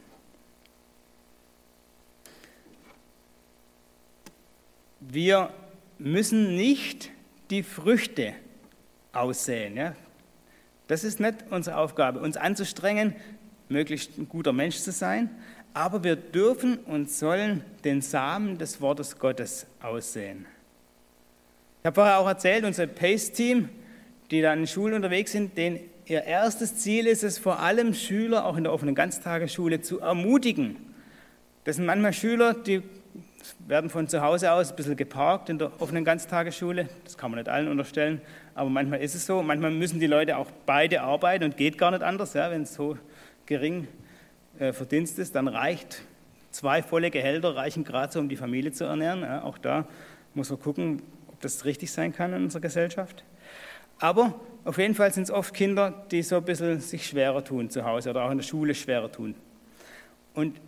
Wir 5.00 5.52
müssen 5.98 6.56
nicht 6.56 7.12
die 7.50 7.64
Früchte 7.64 8.34
aussehen. 9.14 9.78
Ja? 9.78 9.96
Das 10.88 11.04
ist 11.04 11.20
nicht 11.20 11.46
unsere 11.50 11.78
Aufgabe, 11.78 12.20
uns 12.20 12.38
anzustrengen, 12.38 13.16
möglichst 13.70 14.18
ein 14.18 14.28
guter 14.28 14.52
Mensch 14.52 14.78
zu 14.78 14.92
sein, 14.92 15.30
aber 15.74 16.04
wir 16.04 16.16
dürfen 16.16 16.78
und 16.78 17.10
sollen 17.10 17.64
den 17.84 18.02
Samen 18.02 18.58
des 18.58 18.82
Wortes 18.82 19.18
Gottes 19.18 19.66
aussehen. 19.82 20.46
Ich 21.82 21.86
habe 21.86 21.96
vorher 21.96 22.20
auch 22.20 22.28
erzählt, 22.28 22.66
unser 22.66 22.88
PACE-Team, 22.88 23.70
die 24.32 24.42
da 24.42 24.54
in 24.54 24.68
Schulen 24.68 24.94
unterwegs 24.94 25.32
sind, 25.32 25.58
denen 25.58 25.80
ihr 26.06 26.24
erstes 26.24 26.78
Ziel 26.78 27.08
ist 27.08 27.24
es, 27.24 27.38
vor 27.38 27.60
allem 27.60 27.94
Schüler, 27.94 28.46
auch 28.46 28.58
in 28.58 28.64
der 28.64 28.74
offenen 28.74 28.96
Ganztagesschule, 28.96 29.82
zu 29.82 30.00
ermutigen. 30.00 30.78
Das 31.64 31.78
sind 31.78 31.86
manchmal 31.86 32.14
Schüler, 32.14 32.54
die 32.54 32.84
werden 33.68 33.90
von 33.90 34.08
zu 34.08 34.22
Hause 34.22 34.52
aus 34.52 34.72
ein 34.72 34.76
bisschen 34.76 34.96
geparkt 34.96 35.50
in 35.50 35.58
der 35.58 35.72
offenen 35.82 36.04
Ganztagesschule. 36.04 36.90
Das 37.04 37.18
kann 37.18 37.32
man 37.32 37.40
nicht 37.40 37.50
allen 37.50 37.68
unterstellen, 37.68 38.22
aber 38.54 38.70
manchmal 38.70 39.02
ist 39.02 39.16
es 39.16 39.26
so. 39.26 39.42
Manchmal 39.44 39.72
müssen 39.72 40.00
die 40.00 40.08
Leute 40.08 40.38
auch 40.38 40.50
beide 40.66 41.02
arbeiten 41.02 41.44
und 41.44 41.58
geht 41.58 41.78
gar 41.78 41.92
nicht 41.92 42.04
anders. 42.04 42.34
Ja, 42.34 42.50
wenn 42.52 42.64
es 42.64 42.74
so 42.74 42.98
gering 43.46 43.88
äh, 44.60 44.74
Verdienst 44.74 45.20
ist, 45.20 45.36
dann 45.36 45.48
reicht 45.48 46.02
zwei 46.52 46.82
volle 46.82 47.12
Gehälter, 47.12 47.56
reichen 47.56 47.84
gerade 47.84 48.14
so, 48.14 48.20
um 48.20 48.30
die 48.30 48.36
Familie 48.36 48.72
zu 48.72 48.86
ernähren. 48.86 49.22
Ja, 49.22 49.44
auch 49.44 49.58
da 49.58 49.88
muss 50.34 50.50
man 50.50 50.60
gucken, 50.60 51.02
ob 51.28 51.40
das 51.42 51.66
richtig 51.66 51.92
sein 51.92 52.14
kann 52.14 52.34
in 52.34 52.44
unserer 52.44 52.62
Gesellschaft. 52.62 53.24
Aber 54.00 54.40
auf 54.64 54.78
jeden 54.78 54.96
Fall 54.96 55.14
sind 55.14 55.24
es 55.24 55.32
oft 55.32 55.54
Kinder, 55.54 56.06
die 56.12 56.22
so 56.24 56.38
ein 56.38 56.44
bisschen 56.44 56.80
sich 56.80 57.06
schwerer 57.06 57.44
tun 57.44 57.70
zu 57.70 57.86
Hause 57.86 58.10
oder 58.10 58.24
auch 58.26 58.32
in 58.32 58.38
der 58.38 58.44
Schule 58.44 58.74
schwerer 58.74 59.12
tun. 59.12 59.36
Und 60.34 60.60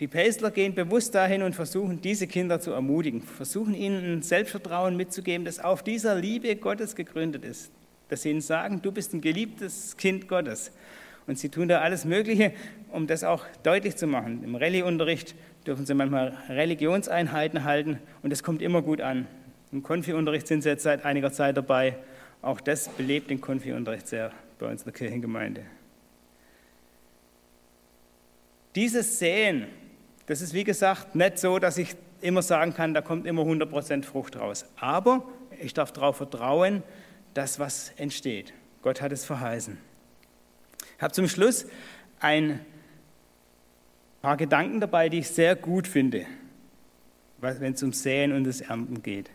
die 0.00 0.08
Päsler 0.08 0.50
gehen 0.50 0.74
bewusst 0.74 1.14
dahin 1.14 1.42
und 1.42 1.54
versuchen, 1.54 2.00
diese 2.00 2.26
Kinder 2.26 2.60
zu 2.60 2.72
ermutigen, 2.72 3.22
versuchen 3.22 3.74
ihnen 3.74 4.14
ein 4.14 4.22
Selbstvertrauen 4.22 4.96
mitzugeben, 4.96 5.44
das 5.44 5.60
auf 5.60 5.82
dieser 5.84 6.16
Liebe 6.16 6.56
Gottes 6.56 6.96
gegründet 6.96 7.44
ist. 7.44 7.70
Dass 8.08 8.22
sie 8.22 8.30
ihnen 8.30 8.40
sagen, 8.40 8.82
du 8.82 8.90
bist 8.90 9.14
ein 9.14 9.20
geliebtes 9.20 9.96
Kind 9.96 10.26
Gottes. 10.28 10.72
Und 11.26 11.38
sie 11.38 11.50
tun 11.50 11.68
da 11.68 11.82
alles 11.82 12.04
Mögliche, 12.04 12.52
um 12.90 13.06
das 13.06 13.22
auch 13.22 13.44
deutlich 13.62 13.96
zu 13.96 14.08
machen. 14.08 14.42
Im 14.42 14.56
Rallye-Unterricht 14.56 15.36
dürfen 15.66 15.86
sie 15.86 15.94
manchmal 15.94 16.36
Religionseinheiten 16.48 17.62
halten 17.62 18.00
und 18.22 18.30
das 18.30 18.42
kommt 18.42 18.60
immer 18.60 18.82
gut 18.82 19.00
an. 19.00 19.28
Im 19.70 19.82
Konfi-Unterricht 19.82 20.48
sind 20.48 20.62
sie 20.62 20.70
jetzt 20.70 20.82
seit 20.82 21.04
einiger 21.04 21.32
Zeit 21.32 21.56
dabei. 21.56 21.96
Auch 22.42 22.60
das 22.60 22.88
belebt 22.88 23.30
den 23.30 23.40
Konfi-Unterricht 23.40 24.08
sehr 24.08 24.32
bei 24.58 24.66
uns 24.66 24.82
in 24.82 24.86
der 24.86 24.92
Kirchengemeinde. 24.92 25.62
Dieses 28.74 29.18
Sehen, 29.18 29.66
das 30.26 30.40
ist 30.40 30.52
wie 30.52 30.64
gesagt 30.64 31.14
nicht 31.14 31.38
so, 31.38 31.58
dass 31.58 31.78
ich 31.78 31.94
immer 32.20 32.42
sagen 32.42 32.74
kann, 32.74 32.94
da 32.94 33.00
kommt 33.00 33.26
immer 33.26 33.42
100% 33.42 34.04
Frucht 34.04 34.36
raus. 34.36 34.64
Aber 34.76 35.28
ich 35.60 35.72
darf 35.74 35.92
darauf 35.92 36.16
vertrauen, 36.16 36.82
dass 37.34 37.58
was 37.58 37.90
entsteht. 37.96 38.52
Gott 38.82 39.00
hat 39.00 39.12
es 39.12 39.24
verheißen. 39.24 39.78
Ich 40.96 41.02
habe 41.02 41.12
zum 41.12 41.28
Schluss 41.28 41.66
ein 42.20 42.64
paar 44.20 44.36
Gedanken 44.36 44.80
dabei, 44.80 45.08
die 45.08 45.18
ich 45.18 45.28
sehr 45.28 45.54
gut 45.56 45.86
finde, 45.86 46.26
wenn 47.38 47.72
es 47.72 47.82
um 47.82 47.92
Säen 47.92 48.32
und 48.32 48.44
das 48.44 48.60
Ernten 48.60 49.02
geht. 49.02 49.30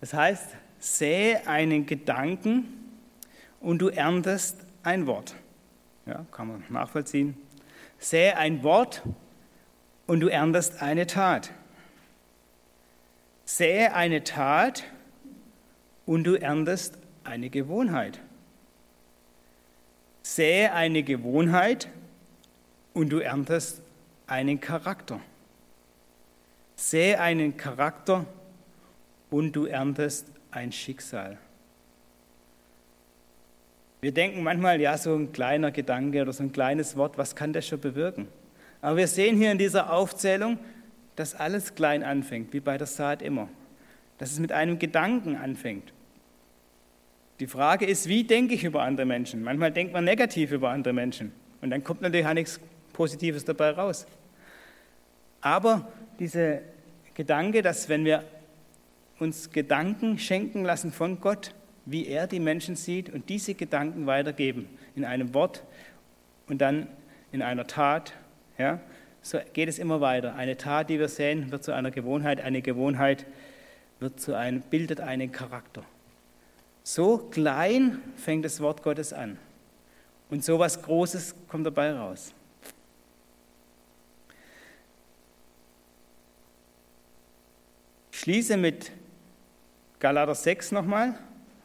Das 0.00 0.14
heißt, 0.14 0.48
sähe 0.84 1.46
einen 1.46 1.86
Gedanken 1.86 2.66
und 3.60 3.78
du 3.78 3.88
erntest 3.88 4.58
ein 4.82 5.06
Wort. 5.06 5.34
Ja, 6.04 6.26
kann 6.30 6.48
man 6.48 6.64
nachvollziehen. 6.68 7.36
Sähe 7.98 8.36
ein 8.36 8.62
Wort 8.62 9.02
und 10.06 10.20
du 10.20 10.28
erntest 10.28 10.82
eine 10.82 11.06
Tat. 11.06 11.50
Sähe 13.46 13.94
eine 13.94 14.24
Tat 14.24 14.84
und 16.04 16.24
du 16.24 16.34
erntest 16.34 16.98
eine 17.24 17.48
Gewohnheit. 17.48 18.20
Sähe 20.22 20.70
eine 20.74 21.02
Gewohnheit 21.02 21.88
und 22.92 23.08
du 23.08 23.20
erntest 23.20 23.80
einen 24.26 24.60
Charakter. 24.60 25.18
Sähe 26.76 27.18
einen 27.18 27.56
Charakter 27.56 28.26
und 29.30 29.52
du 29.52 29.64
erntest 29.64 30.33
ein 30.54 30.72
Schicksal. 30.72 31.38
Wir 34.00 34.12
denken 34.12 34.42
manchmal, 34.42 34.80
ja, 34.80 34.98
so 34.98 35.14
ein 35.14 35.32
kleiner 35.32 35.70
Gedanke 35.70 36.22
oder 36.22 36.32
so 36.32 36.42
ein 36.42 36.52
kleines 36.52 36.96
Wort, 36.96 37.16
was 37.16 37.34
kann 37.34 37.52
das 37.52 37.66
schon 37.66 37.80
bewirken? 37.80 38.28
Aber 38.82 38.98
wir 38.98 39.08
sehen 39.08 39.36
hier 39.36 39.50
in 39.50 39.58
dieser 39.58 39.90
Aufzählung, 39.92 40.58
dass 41.16 41.34
alles 41.34 41.74
klein 41.74 42.02
anfängt, 42.02 42.52
wie 42.52 42.60
bei 42.60 42.76
der 42.76 42.86
Saat 42.86 43.22
immer. 43.22 43.48
Dass 44.18 44.32
es 44.32 44.38
mit 44.38 44.52
einem 44.52 44.78
Gedanken 44.78 45.36
anfängt. 45.36 45.92
Die 47.40 47.46
Frage 47.46 47.86
ist, 47.86 48.08
wie 48.08 48.24
denke 48.24 48.54
ich 48.54 48.62
über 48.62 48.82
andere 48.82 49.06
Menschen? 49.06 49.42
Manchmal 49.42 49.72
denkt 49.72 49.92
man 49.92 50.04
negativ 50.04 50.52
über 50.52 50.70
andere 50.70 50.92
Menschen 50.92 51.32
und 51.62 51.70
dann 51.70 51.82
kommt 51.82 52.02
natürlich 52.02 52.26
auch 52.26 52.34
nichts 52.34 52.60
Positives 52.92 53.44
dabei 53.44 53.70
raus. 53.70 54.06
Aber 55.40 55.88
dieser 56.18 56.60
Gedanke, 57.14 57.62
dass 57.62 57.88
wenn 57.88 58.04
wir 58.04 58.22
uns 59.24 59.50
Gedanken 59.50 60.18
schenken 60.18 60.64
lassen 60.64 60.92
von 60.92 61.20
Gott, 61.20 61.54
wie 61.86 62.06
er 62.06 62.26
die 62.26 62.40
Menschen 62.40 62.76
sieht 62.76 63.12
und 63.12 63.28
diese 63.28 63.54
Gedanken 63.54 64.06
weitergeben 64.06 64.68
in 64.94 65.04
einem 65.04 65.34
Wort 65.34 65.64
und 66.46 66.60
dann 66.60 66.86
in 67.32 67.42
einer 67.42 67.66
Tat, 67.66 68.12
ja, 68.58 68.80
so 69.22 69.38
geht 69.54 69.70
es 69.70 69.78
immer 69.78 70.02
weiter. 70.02 70.34
Eine 70.34 70.58
Tat, 70.58 70.90
die 70.90 70.98
wir 70.98 71.08
sehen, 71.08 71.50
wird 71.50 71.64
zu 71.64 71.72
einer 71.72 71.90
Gewohnheit, 71.90 72.40
eine 72.42 72.60
Gewohnheit 72.60 73.24
wird 73.98 74.20
zu 74.20 74.34
einem, 74.34 74.60
bildet 74.60 75.00
einen 75.00 75.32
Charakter. 75.32 75.82
So 76.82 77.16
klein 77.16 78.02
fängt 78.16 78.44
das 78.44 78.60
Wort 78.60 78.82
Gottes 78.82 79.14
an. 79.14 79.38
Und 80.28 80.44
so 80.44 80.58
was 80.58 80.82
Großes 80.82 81.34
kommt 81.48 81.66
dabei 81.66 81.92
raus. 81.92 82.34
Schließe 88.10 88.56
mit 88.58 88.90
Galater 90.04 90.34
6 90.34 90.72
nochmal, 90.72 91.14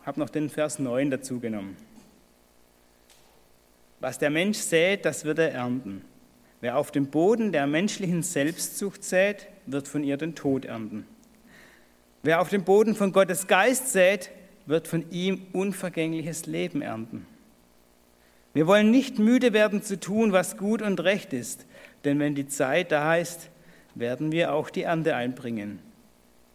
habe 0.05 0.17
noch 0.17 0.29
den 0.29 0.49
Vers 0.49 0.79
9 0.79 1.11
dazu 1.11 1.41
genommen. 1.41 1.75
Was 3.99 4.17
der 4.17 4.29
Mensch 4.29 4.59
sät, 4.59 5.03
das 5.03 5.25
wird 5.25 5.39
er 5.39 5.51
ernten. 5.51 6.05
Wer 6.61 6.77
auf 6.77 6.89
dem 6.89 7.07
Boden 7.07 7.51
der 7.51 7.67
menschlichen 7.67 8.23
Selbstsucht 8.23 9.03
sät, 9.03 9.47
wird 9.65 9.89
von 9.89 10.05
ihr 10.05 10.15
den 10.15 10.35
Tod 10.35 10.63
ernten. 10.63 11.05
Wer 12.23 12.39
auf 12.39 12.47
dem 12.47 12.63
Boden 12.63 12.95
von 12.95 13.11
Gottes 13.11 13.45
Geist 13.47 13.91
sät, 13.91 14.31
wird 14.65 14.87
von 14.87 15.11
ihm 15.11 15.47
unvergängliches 15.51 16.45
Leben 16.45 16.81
ernten. 16.81 17.25
Wir 18.53 18.67
wollen 18.67 18.89
nicht 18.89 19.19
müde 19.19 19.51
werden 19.51 19.83
zu 19.83 19.99
tun, 19.99 20.31
was 20.31 20.55
gut 20.55 20.81
und 20.81 21.01
recht 21.01 21.33
ist, 21.33 21.65
denn 22.05 22.19
wenn 22.19 22.35
die 22.35 22.47
Zeit 22.47 22.93
da 22.93 23.17
ist, 23.17 23.49
werden 23.95 24.31
wir 24.31 24.53
auch 24.53 24.69
die 24.69 24.83
Ernte 24.83 25.17
einbringen. 25.17 25.88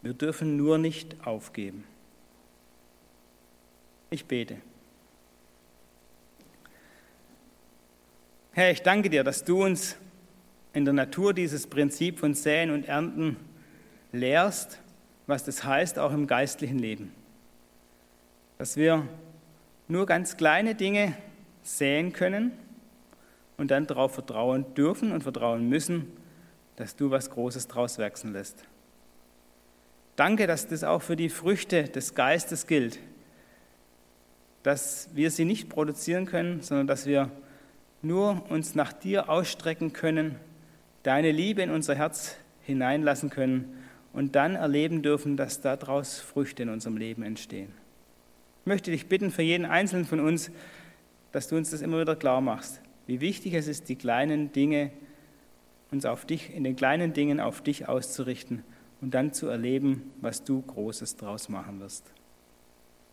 Wir 0.05 0.15
dürfen 0.15 0.57
nur 0.57 0.79
nicht 0.79 1.17
aufgeben. 1.27 1.83
Ich 4.11 4.27
bete. 4.27 4.59
Herr, 8.53 8.71
ich 8.71 8.83
danke 8.83 9.11
dir, 9.11 9.25
dass 9.25 9.43
du 9.43 9.65
uns 9.65 9.97
in 10.73 10.85
der 10.85 10.95
Natur 10.95 11.35
dieses 11.35 11.67
Prinzip 11.67 12.21
von 12.21 12.35
Säen 12.35 12.71
und 12.71 12.87
Ernten 12.87 13.37
lehrst, 14.13 14.79
was 15.27 15.43
das 15.43 15.65
heißt, 15.65 15.99
auch 15.99 16.13
im 16.13 16.29
geistlichen 16.29 16.79
Leben 16.79 17.13
dass 18.59 18.77
wir 18.77 19.07
nur 19.89 20.07
ganz 20.07 20.37
kleine 20.37 20.75
Dinge 20.75 21.15
sehen 21.63 22.13
können 22.13 22.53
und 23.57 23.71
dann 23.71 23.87
darauf 23.87 24.15
vertrauen 24.15 24.75
dürfen 24.75 25.13
und 25.13 25.23
vertrauen 25.23 25.69
müssen, 25.69 26.13
dass 26.77 26.97
du 26.97 27.11
was 27.11 27.31
Großes 27.31 27.69
draus 27.69 27.99
wachsen 27.99 28.33
lässt. 28.33 28.65
Danke, 30.17 30.47
dass 30.47 30.69
das 30.69 30.85
auch 30.85 31.03
für 31.03 31.17
die 31.17 31.29
Früchte 31.29 31.85
des 31.85 32.15
Geistes 32.15 32.69
gilt, 32.69 33.01
dass 34.63 35.09
wir 35.13 35.31
sie 35.31 35.45
nicht 35.45 35.69
produzieren 35.69 36.27
können, 36.27 36.63
sondern 36.63 36.87
dass 36.87 37.07
wir 37.07 37.31
nur 38.01 38.49
uns 38.49 38.77
nach 38.77 38.93
dir 38.93 39.29
ausstrecken 39.29 39.93
können, 39.93 40.37
deine 41.03 41.33
Liebe 41.33 41.63
in 41.63 41.71
unser 41.71 41.97
Herz 41.97 42.37
hineinlassen 42.63 43.29
können 43.29 43.77
und 44.13 44.37
dann 44.37 44.55
erleben 44.55 45.03
dürfen, 45.03 45.37
dass 45.37 45.61
daraus 45.61 46.21
Früchte 46.21 46.63
in 46.63 46.69
unserem 46.69 46.97
Leben 46.97 47.25
entstehen. 47.25 47.73
Ich 48.61 48.67
möchte 48.67 48.93
dich 48.93 49.09
bitten 49.09 49.33
für 49.33 49.43
jeden 49.43 49.67
Einzelnen 49.67 50.05
von 50.05 50.21
uns, 50.21 50.53
dass 51.33 51.49
du 51.49 51.57
uns 51.57 51.71
das 51.71 51.83
immer 51.83 52.01
wieder 52.01 52.15
klar 52.15 52.41
machst, 52.41 52.81
wie 53.09 53.21
wichtig 53.21 53.55
es 53.55 53.67
ist, 53.67 53.89
die 53.89 53.97
kleinen 53.97 54.53
Dinge, 54.53 54.93
uns 55.91 56.07
auf 56.07 56.25
dich, 56.25 56.55
in 56.55 56.63
den 56.63 56.77
kleinen 56.77 57.13
Dingen 57.13 57.41
auf 57.41 57.63
dich 57.63 57.89
auszurichten 57.89 58.63
und 59.05 59.13
dann 59.13 59.35
zu 59.35 59.49
erleben, 59.49 60.13
was 60.23 60.43
du 60.43 60.63
Großes 60.63 61.17
draus 61.17 61.51
machen 61.51 61.79
wirst. 61.79 62.11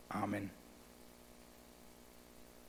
Amen. 0.08 0.50